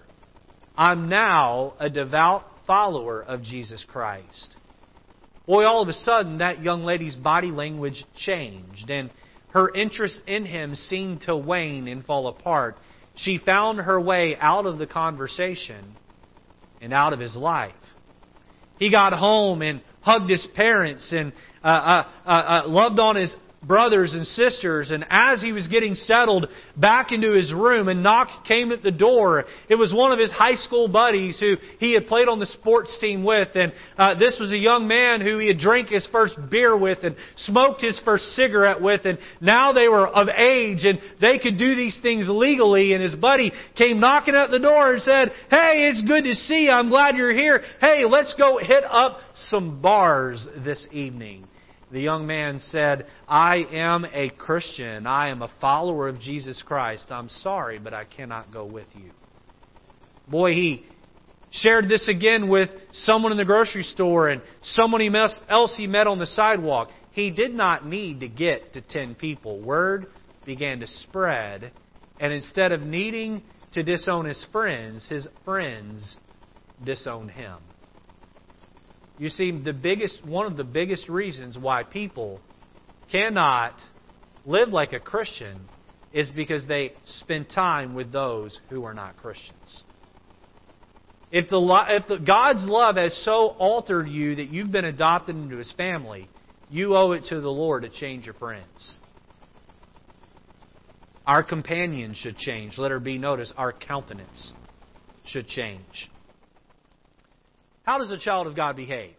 [0.76, 4.56] I'm now a devout follower of Jesus Christ.
[5.48, 9.08] Boy, all of a sudden, that young lady's body language changed, and
[9.52, 12.76] her interest in him seemed to wane and fall apart.
[13.16, 15.96] She found her way out of the conversation
[16.82, 17.72] and out of his life.
[18.78, 21.32] He got home and hugged his parents and
[21.64, 24.90] uh, uh, uh, uh loved on his brothers and sisters.
[24.90, 28.90] And as he was getting settled back into his room, a knock came at the
[28.90, 29.44] door.
[29.68, 32.96] It was one of his high school buddies who he had played on the sports
[33.00, 33.48] team with.
[33.54, 36.98] And uh, this was a young man who he had drank his first beer with
[37.02, 39.04] and smoked his first cigarette with.
[39.04, 42.92] And now they were of age and they could do these things legally.
[42.92, 46.64] And his buddy came knocking at the door and said, Hey, it's good to see
[46.64, 46.70] you.
[46.70, 47.62] I'm glad you're here.
[47.80, 49.18] Hey, let's go hit up
[49.48, 51.46] some bars this evening
[51.90, 55.06] the young man said, I am a Christian.
[55.06, 57.06] I am a follower of Jesus Christ.
[57.10, 59.10] I'm sorry, but I cannot go with you.
[60.28, 60.84] Boy, he
[61.50, 65.00] shared this again with someone in the grocery store and someone
[65.48, 66.90] else he met on the sidewalk.
[67.12, 69.60] He did not need to get to 10 people.
[69.60, 70.06] Word
[70.44, 71.72] began to spread,
[72.20, 76.16] and instead of needing to disown his friends, his friends
[76.84, 77.58] disowned him.
[79.18, 82.40] You see, the biggest, one of the biggest reasons why people
[83.10, 83.74] cannot
[84.46, 85.58] live like a Christian
[86.12, 89.82] is because they spend time with those who are not Christians.
[91.30, 95.56] If, the, if the, God's love has so altered you that you've been adopted into
[95.56, 96.28] His family,
[96.70, 98.96] you owe it to the Lord to change your friends.
[101.26, 102.78] Our companions should change.
[102.78, 104.52] Let her be noticed, our countenance
[105.26, 106.08] should change.
[107.88, 109.14] How does a child of God behave?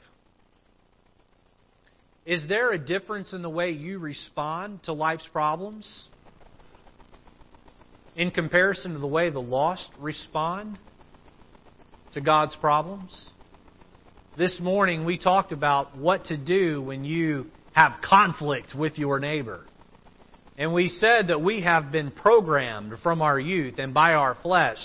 [2.23, 5.91] Is there a difference in the way you respond to life's problems
[8.15, 10.77] in comparison to the way the lost respond
[12.13, 13.31] to God's problems?
[14.37, 19.61] This morning we talked about what to do when you have conflict with your neighbor.
[20.59, 24.77] And we said that we have been programmed from our youth and by our flesh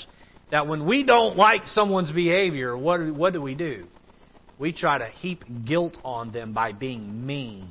[0.55, 3.89] that when we don't like someone's behavior, what, what do we do?
[4.57, 7.69] We try to heap guilt on them by being mean,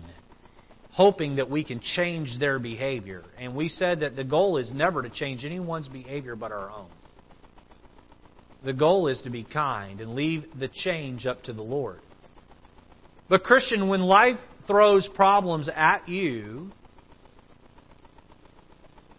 [0.92, 3.24] hoping that we can change their behavior.
[3.40, 6.90] And we said that the goal is never to change anyone's behavior but our own.
[8.66, 12.02] The goal is to be kind and leave the change up to the Lord.
[13.30, 16.70] But, Christian, when life throws problems at you,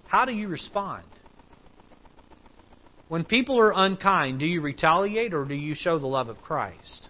[0.07, 1.07] how do you respond?
[3.09, 7.09] When people are unkind, do you retaliate or do you show the love of Christ?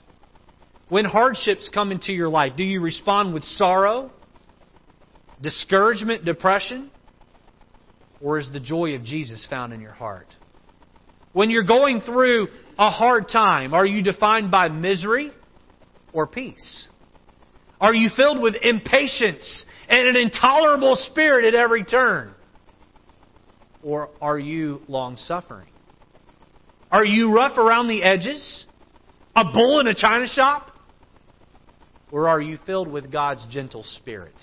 [0.88, 4.10] When hardships come into your life, do you respond with sorrow,
[5.40, 6.90] discouragement, depression?
[8.20, 10.28] Or is the joy of Jesus found in your heart?
[11.32, 15.30] When you're going through a hard time, are you defined by misery
[16.12, 16.88] or peace?
[17.80, 22.34] Are you filled with impatience and an intolerable spirit at every turn?
[23.82, 25.68] Or are you long suffering?
[26.94, 28.66] Are you rough around the edges?
[29.34, 30.70] A bull in a china shop?
[32.12, 34.36] Or are you filled with God's gentle spirit?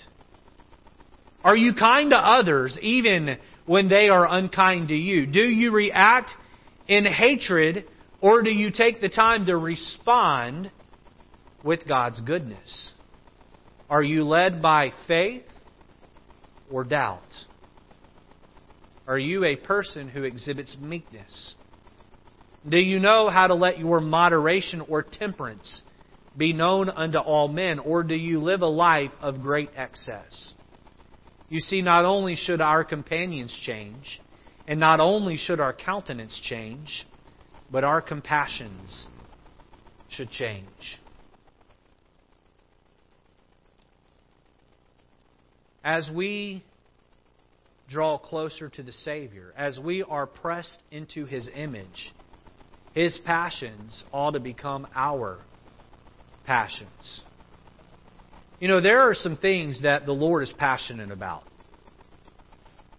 [1.42, 5.24] Are you kind to others even when they are unkind to you?
[5.24, 6.32] Do you react
[6.86, 7.86] in hatred
[8.20, 10.70] or do you take the time to respond
[11.64, 12.92] with God's goodness?
[13.88, 15.46] Are you led by faith
[16.70, 17.22] or doubt?
[19.06, 21.54] Are you a person who exhibits meekness?
[22.68, 25.82] Do you know how to let your moderation or temperance
[26.36, 30.54] be known unto all men, or do you live a life of great excess?
[31.48, 34.20] You see, not only should our companions change,
[34.66, 37.06] and not only should our countenance change,
[37.70, 39.06] but our compassions
[40.08, 41.00] should change.
[45.84, 46.62] As we
[47.88, 52.12] draw closer to the Savior, as we are pressed into His image,
[52.94, 55.38] His passions ought to become our
[56.44, 57.22] passions.
[58.60, 61.42] You know, there are some things that the Lord is passionate about.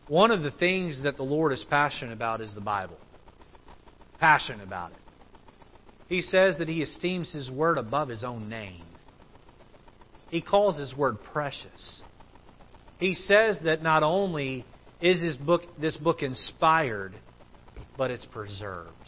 [0.08, 2.98] One of the things that the Lord is passionate about is the Bible.
[4.20, 4.98] Passionate about it.
[6.10, 8.84] He says that he esteems his word above his own name.
[10.30, 12.02] He calls his word precious.
[13.00, 14.66] He says that not only
[15.02, 17.14] is his book, this book inspired,
[17.98, 19.03] but it's preserved.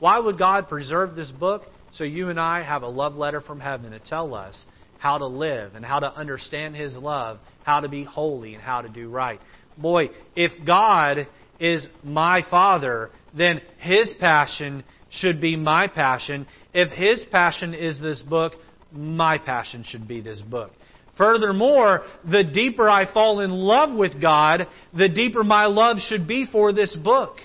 [0.00, 1.62] Why would God preserve this book?
[1.92, 4.64] So you and I have a love letter from heaven to tell us
[4.98, 8.82] how to live and how to understand His love, how to be holy, and how
[8.82, 9.40] to do right.
[9.78, 11.28] Boy, if God
[11.58, 16.46] is my Father, then His passion should be my passion.
[16.74, 18.54] If His passion is this book,
[18.92, 20.70] my passion should be this book.
[21.16, 26.46] Furthermore, the deeper I fall in love with God, the deeper my love should be
[26.50, 27.36] for this book.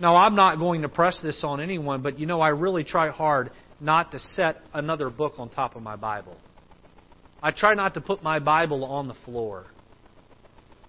[0.00, 3.10] Now, I'm not going to press this on anyone, but you know, I really try
[3.10, 6.36] hard not to set another book on top of my Bible.
[7.42, 9.66] I try not to put my Bible on the floor.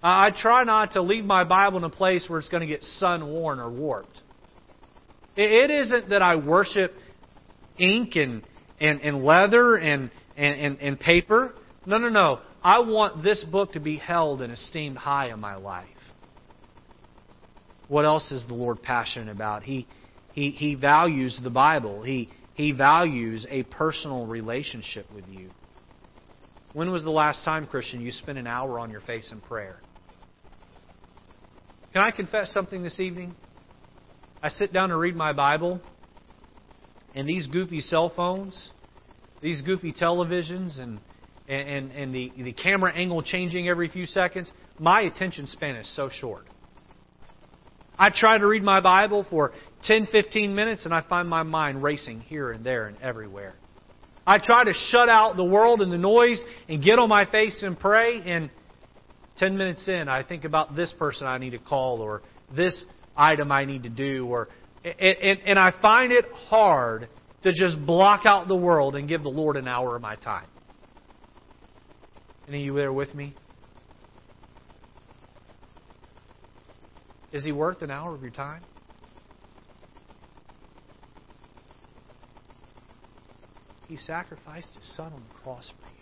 [0.02, 2.82] I try not to leave my Bible in a place where it's going to get
[2.82, 4.22] sun worn or warped.
[5.36, 6.92] It isn't that I worship
[7.78, 8.42] ink and,
[8.80, 11.54] and, and leather and, and, and paper.
[11.86, 12.40] No, no, no.
[12.62, 15.86] I want this book to be held and esteemed high in my life.
[17.88, 19.62] What else is the Lord passionate about?
[19.62, 19.86] He,
[20.32, 22.02] he, he values the Bible.
[22.02, 25.50] He, he values a personal relationship with you.
[26.72, 29.82] When was the last time, Christian, you spent an hour on your face in prayer?
[31.92, 33.34] Can I confess something this evening?
[34.42, 35.80] I sit down to read my Bible,
[37.14, 38.72] and these goofy cell phones,
[39.42, 41.00] these goofy televisions, and
[41.48, 46.08] and, and the, the camera angle changing every few seconds, my attention span is so
[46.08, 46.46] short.
[48.02, 49.52] I try to read my Bible for
[49.84, 53.54] 10, 15 minutes, and I find my mind racing here and there and everywhere.
[54.26, 57.62] I try to shut out the world and the noise and get on my face
[57.62, 58.50] and pray, and
[59.38, 62.84] 10 minutes in, I think about this person I need to call or this
[63.16, 64.48] item I need to do, or
[64.84, 67.08] and, and I find it hard
[67.44, 70.48] to just block out the world and give the Lord an hour of my time.
[72.48, 73.36] Any of you there with me?
[77.32, 78.62] Is he worth an hour of your time?
[83.88, 85.92] He sacrificed his son on the cross for you.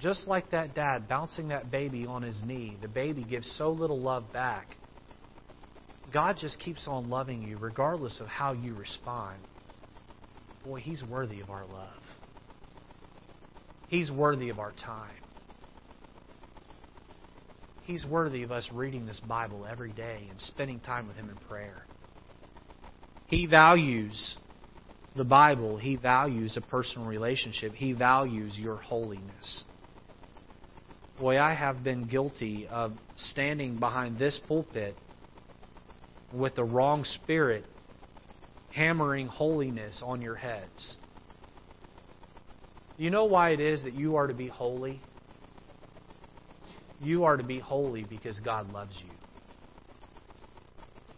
[0.00, 4.00] Just like that dad bouncing that baby on his knee, the baby gives so little
[4.00, 4.76] love back.
[6.12, 9.38] God just keeps on loving you regardless of how you respond.
[10.64, 12.02] Boy, he's worthy of our love.
[13.88, 15.10] He's worthy of our time.
[17.84, 21.36] He's worthy of us reading this Bible every day and spending time with Him in
[21.48, 21.86] prayer.
[23.26, 24.36] He values
[25.16, 25.78] the Bible.
[25.78, 27.74] He values a personal relationship.
[27.74, 29.64] He values your holiness.
[31.18, 34.96] Boy, I have been guilty of standing behind this pulpit
[36.32, 37.64] with the wrong spirit
[38.70, 40.96] hammering holiness on your heads.
[42.96, 45.00] You know why it is that you are to be holy?
[47.02, 49.10] You are to be holy because God loves you.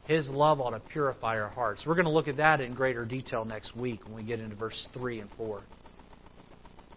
[0.06, 1.84] His love ought to purify our hearts.
[1.86, 4.54] We're going to look at that in greater detail next week when we get into
[4.54, 5.62] verse 3 and 4.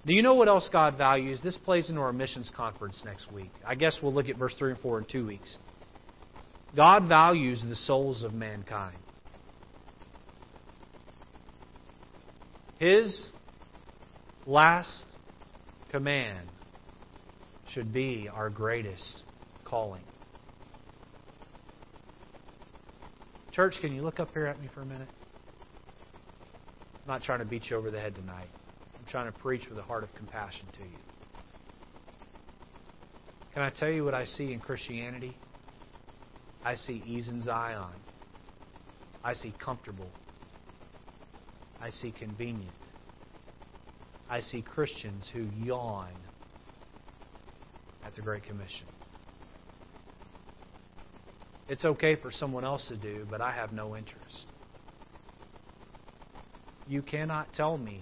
[0.05, 1.41] Do you know what else God values?
[1.43, 3.51] This plays into our missions conference next week.
[3.65, 5.55] I guess we'll look at verse 3 and 4 in two weeks.
[6.75, 8.97] God values the souls of mankind.
[12.79, 13.29] His
[14.45, 15.05] last
[15.91, 16.47] command
[17.78, 19.21] should be our greatest
[19.63, 20.01] calling.
[23.51, 25.07] Church, can you look up here at me for a minute?
[27.03, 28.47] I'm not trying to beat you over the head tonight.
[28.95, 30.97] I'm trying to preach with a heart of compassion to you.
[33.53, 35.38] Can I tell you what I see in Christianity?
[36.65, 37.93] I see ease and Zion.
[39.23, 40.09] I see comfortable.
[41.80, 42.71] I see convenient.
[44.32, 46.09] I see Christians who yawn
[48.08, 48.88] at the Great Commission.
[51.68, 54.45] It's okay for someone else to do, but I have no interest.
[56.88, 58.01] You cannot tell me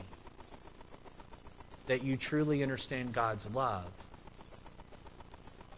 [1.87, 3.85] that you truly understand God's love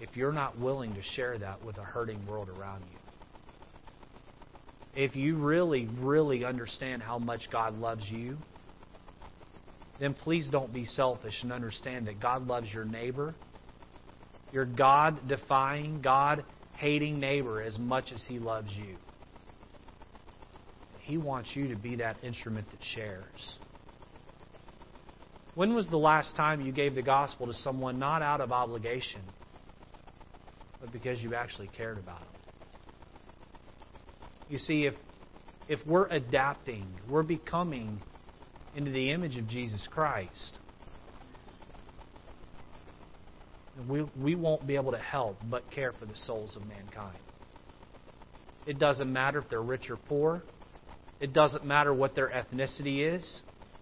[0.01, 2.97] if you're not willing to share that with a hurting world around you.
[5.03, 8.37] If you really, really understand how much God loves you,
[9.99, 13.33] then please don't be selfish and understand that God loves your neighbor,
[14.51, 16.43] your God defying, God
[16.77, 18.97] hating neighbor as much as He loves you.
[20.99, 23.55] He wants you to be that instrument that shares.
[25.55, 29.21] When was the last time you gave the gospel to someone not out of obligation,
[30.79, 32.27] but because you actually cared about them?
[34.49, 34.93] You see, if,
[35.67, 38.01] if we're adapting, we're becoming
[38.75, 40.59] into the image of Jesus Christ,
[43.87, 47.17] we, we won't be able to help but care for the souls of mankind.
[48.65, 50.43] It doesn't matter if they're rich or poor.
[51.19, 53.41] It doesn't matter what their ethnicity is.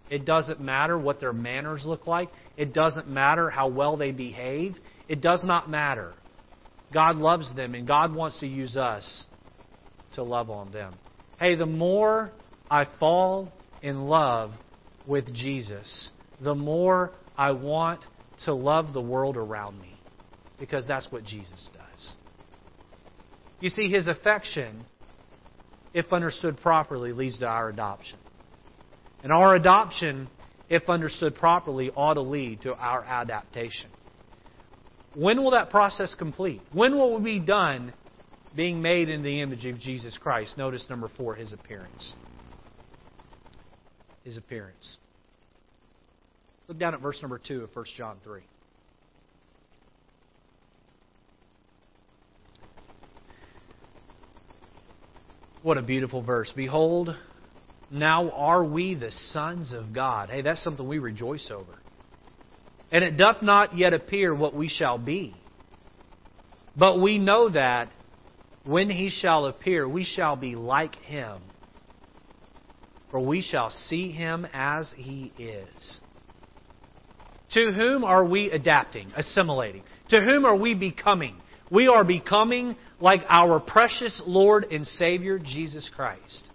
[0.09, 2.29] It doesn't matter what their manners look like.
[2.55, 4.75] It doesn't matter how well they behave.
[5.07, 6.13] It does not matter.
[6.93, 9.25] God loves them, and God wants to use us
[10.13, 10.99] to love on them.
[11.39, 12.31] Hey, the more
[12.69, 14.51] I fall in love
[15.05, 18.05] with Jesus, the more I want
[18.43, 19.97] to love the world around me
[20.59, 22.13] because that's what Jesus does.
[23.59, 24.85] You see, his affection,
[25.93, 28.17] if understood properly, leads to our adoption.
[29.23, 30.27] And our adoption,
[30.69, 33.89] if understood properly, ought to lead to our adaptation.
[35.15, 36.61] When will that process complete?
[36.73, 37.93] When will we be done
[38.55, 40.57] being made in the image of Jesus Christ?
[40.57, 42.13] Notice number four, his appearance.
[44.23, 44.97] His appearance.
[46.67, 48.41] Look down at verse number 2 of 1 John 3.
[55.61, 56.51] What a beautiful verse.
[56.55, 57.15] Behold,
[57.89, 60.29] now are we the sons of God.
[60.29, 61.79] Hey, that's something we rejoice over.
[62.91, 65.35] And it doth not yet appear what we shall be.
[66.77, 67.89] But we know that
[68.63, 71.41] when he shall appear, we shall be like him
[73.15, 76.01] for we shall see him as he is.
[77.53, 79.83] To whom are we adapting, assimilating?
[80.09, 81.35] To whom are we becoming?
[81.71, 86.49] We are becoming like our precious Lord and Savior, Jesus Christ.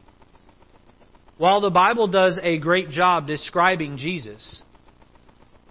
[1.39, 4.63] While the Bible does a great job describing Jesus,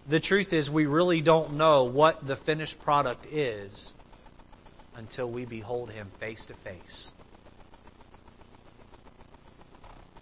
[0.09, 3.93] the truth is we really don't know what the finished product is
[4.95, 7.09] until we behold him face to face.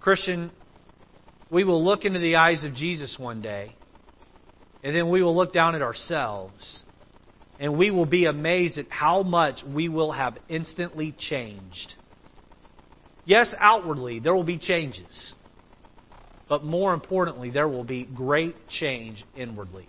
[0.01, 0.51] Christian,
[1.49, 3.76] we will look into the eyes of Jesus one day,
[4.83, 6.83] and then we will look down at ourselves,
[7.59, 11.95] and we will be amazed at how much we will have instantly changed.
[13.25, 15.33] Yes, outwardly, there will be changes.
[16.47, 19.87] But more importantly, there will be great change inwardly.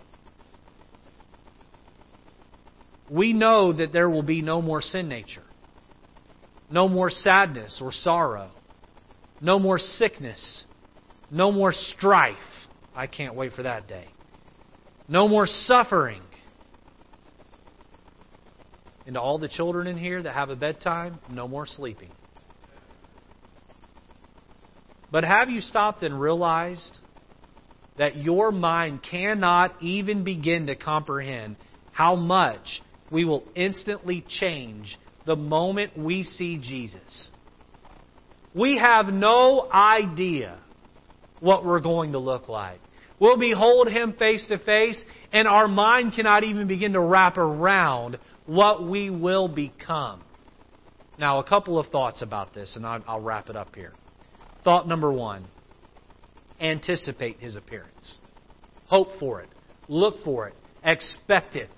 [3.09, 5.43] We know that there will be no more sin nature,
[6.69, 8.51] no more sadness or sorrow,
[9.41, 10.65] no more sickness,
[11.31, 12.35] no more strife.
[12.95, 14.07] I can't wait for that day.
[15.09, 16.21] No more suffering.
[19.07, 22.11] And to all the children in here that have a bedtime, no more sleeping.
[25.11, 26.95] But have you stopped and realized
[27.97, 31.55] that your mind cannot even begin to comprehend
[31.91, 34.95] how much we will instantly change
[35.25, 37.31] the moment we see Jesus?
[38.53, 40.59] We have no idea
[41.39, 42.79] what we're going to look like.
[43.19, 48.17] We'll behold Him face to face, and our mind cannot even begin to wrap around
[48.45, 50.21] what we will become.
[51.17, 53.93] Now, a couple of thoughts about this, and I'll wrap it up here.
[54.63, 55.45] Thought number one
[56.61, 58.17] anticipate his appearance.
[58.87, 59.49] Hope for it.
[59.87, 60.55] Look for it.
[60.83, 61.69] Expect it.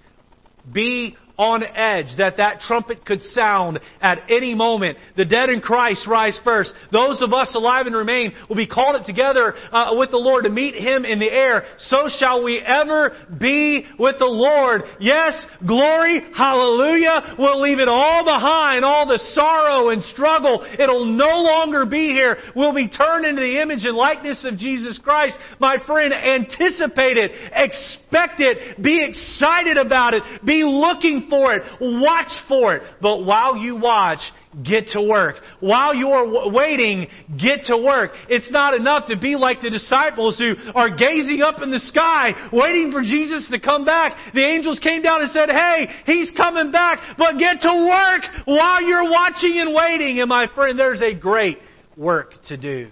[0.72, 4.98] Be on edge that that trumpet could sound at any moment.
[5.18, 6.74] The dead in Christ rise first.
[6.92, 10.44] Those of us alive and remain will be called up together uh, with the Lord
[10.44, 11.64] to meet Him in the air.
[11.78, 14.82] So shall we ever be with the Lord.
[15.00, 17.36] Yes, glory, hallelujah.
[17.38, 20.66] We'll leave it all behind, all the sorrow and struggle.
[20.78, 22.38] It'll no longer be here.
[22.56, 25.38] We'll be turned into the image and likeness of Jesus Christ.
[25.60, 27.32] My friend, anticipate it.
[27.54, 28.82] Expect it.
[28.82, 30.24] Be excited about it.
[30.46, 31.64] Be looking for it.
[31.80, 32.84] Watch for it.
[33.02, 34.20] But while you watch,
[34.68, 35.36] get to work.
[35.60, 37.08] While you're waiting,
[37.38, 38.12] get to work.
[38.30, 42.50] It's not enough to be like the disciples who are gazing up in the sky,
[42.52, 44.34] waiting for Jesus to come back.
[44.34, 48.82] The angels came down and said, Hey, He's coming back, but get to work while
[48.82, 50.20] you're watching and waiting.
[50.20, 51.58] And my friend, there's a great
[51.96, 52.90] work to do.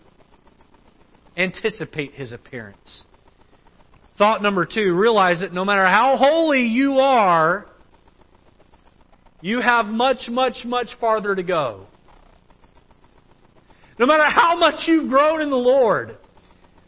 [1.36, 3.03] Anticipate His appearance.
[4.17, 7.65] Thought number two, realize that no matter how holy you are,
[9.42, 11.88] you have much, much, much farther to go.
[13.98, 16.18] No matter how much you've grown in the Lord,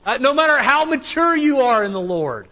[0.05, 2.47] uh, no matter how mature you are in the Lord,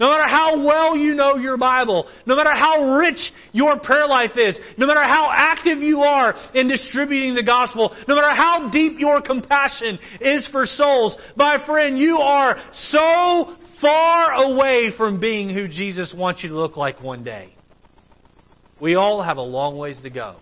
[0.00, 3.18] no matter how well you know your Bible, no matter how rich
[3.52, 8.14] your prayer life is, no matter how active you are in distributing the gospel, no
[8.14, 14.90] matter how deep your compassion is for souls, my friend, you are so far away
[14.96, 17.52] from being who Jesus wants you to look like one day.
[18.80, 20.36] We all have a long ways to go.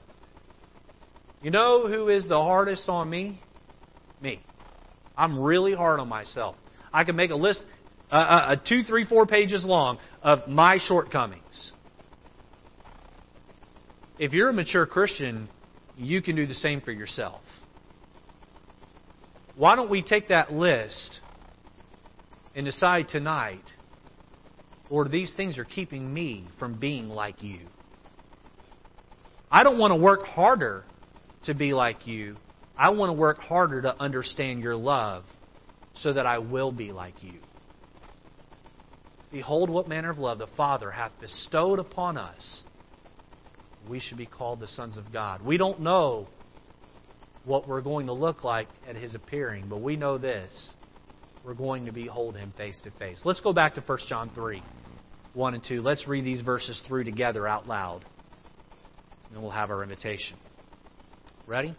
[1.42, 3.40] You know who is the hardest on me?
[4.20, 4.40] Me.
[5.16, 6.56] I'm really hard on myself.
[6.92, 7.62] I can make a list,
[8.10, 11.72] uh, uh, two, three, four pages long of my shortcomings.
[14.18, 15.48] If you're a mature Christian,
[15.96, 17.42] you can do the same for yourself.
[19.56, 21.20] Why don't we take that list
[22.54, 23.64] and decide tonight,
[24.90, 27.60] Lord, these things are keeping me from being like you?
[29.50, 30.84] I don't want to work harder
[31.44, 32.36] to be like you.
[32.76, 35.24] I want to work harder to understand your love
[35.94, 37.40] so that I will be like you.
[39.32, 42.64] Behold, what manner of love the Father hath bestowed upon us.
[43.88, 45.44] We should be called the sons of God.
[45.44, 46.28] We don't know
[47.44, 50.74] what we're going to look like at His appearing, but we know this.
[51.44, 53.22] We're going to behold Him face to face.
[53.24, 54.62] Let's go back to 1 John 3
[55.34, 55.82] 1 and 2.
[55.82, 58.04] Let's read these verses through together out loud
[59.32, 60.36] and we'll have our invitation.
[61.46, 61.74] Ready?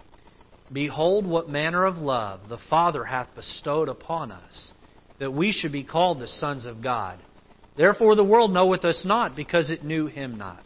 [0.72, 4.72] Behold, what manner of love the Father hath bestowed upon us,
[5.20, 7.20] that we should be called the sons of God.
[7.76, 10.64] Therefore the world knoweth us not, because it knew him not.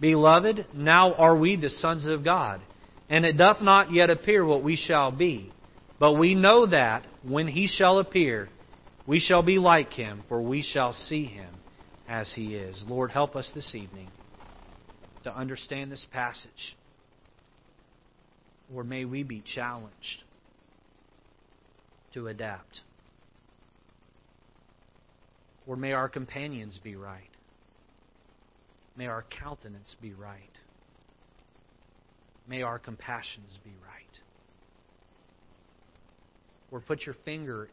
[0.00, 2.60] Beloved, now are we the sons of God,
[3.08, 5.52] and it doth not yet appear what we shall be.
[5.98, 8.48] But we know that, when he shall appear,
[9.06, 11.54] we shall be like him, for we shall see him
[12.08, 12.84] as he is.
[12.88, 14.08] Lord, help us this evening
[15.24, 16.76] to understand this passage.
[18.74, 20.24] Or may we be challenged.
[22.14, 22.80] to adapt.
[25.66, 27.30] Or may our companions be right.
[28.96, 30.58] May our countenance be right.
[32.46, 34.20] May our compassions be right.
[36.70, 37.68] Or put your finger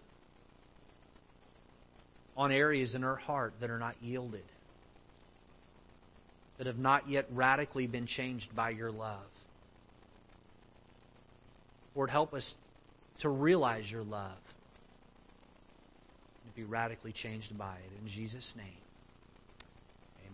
[2.37, 4.45] on areas in our heart that are not yielded,
[6.59, 9.25] that have not yet radically been changed by your love.
[11.95, 12.53] Lord, help us
[13.21, 14.37] to realize your love
[16.45, 18.01] and be radically changed by it.
[18.03, 18.88] In Jesus' name.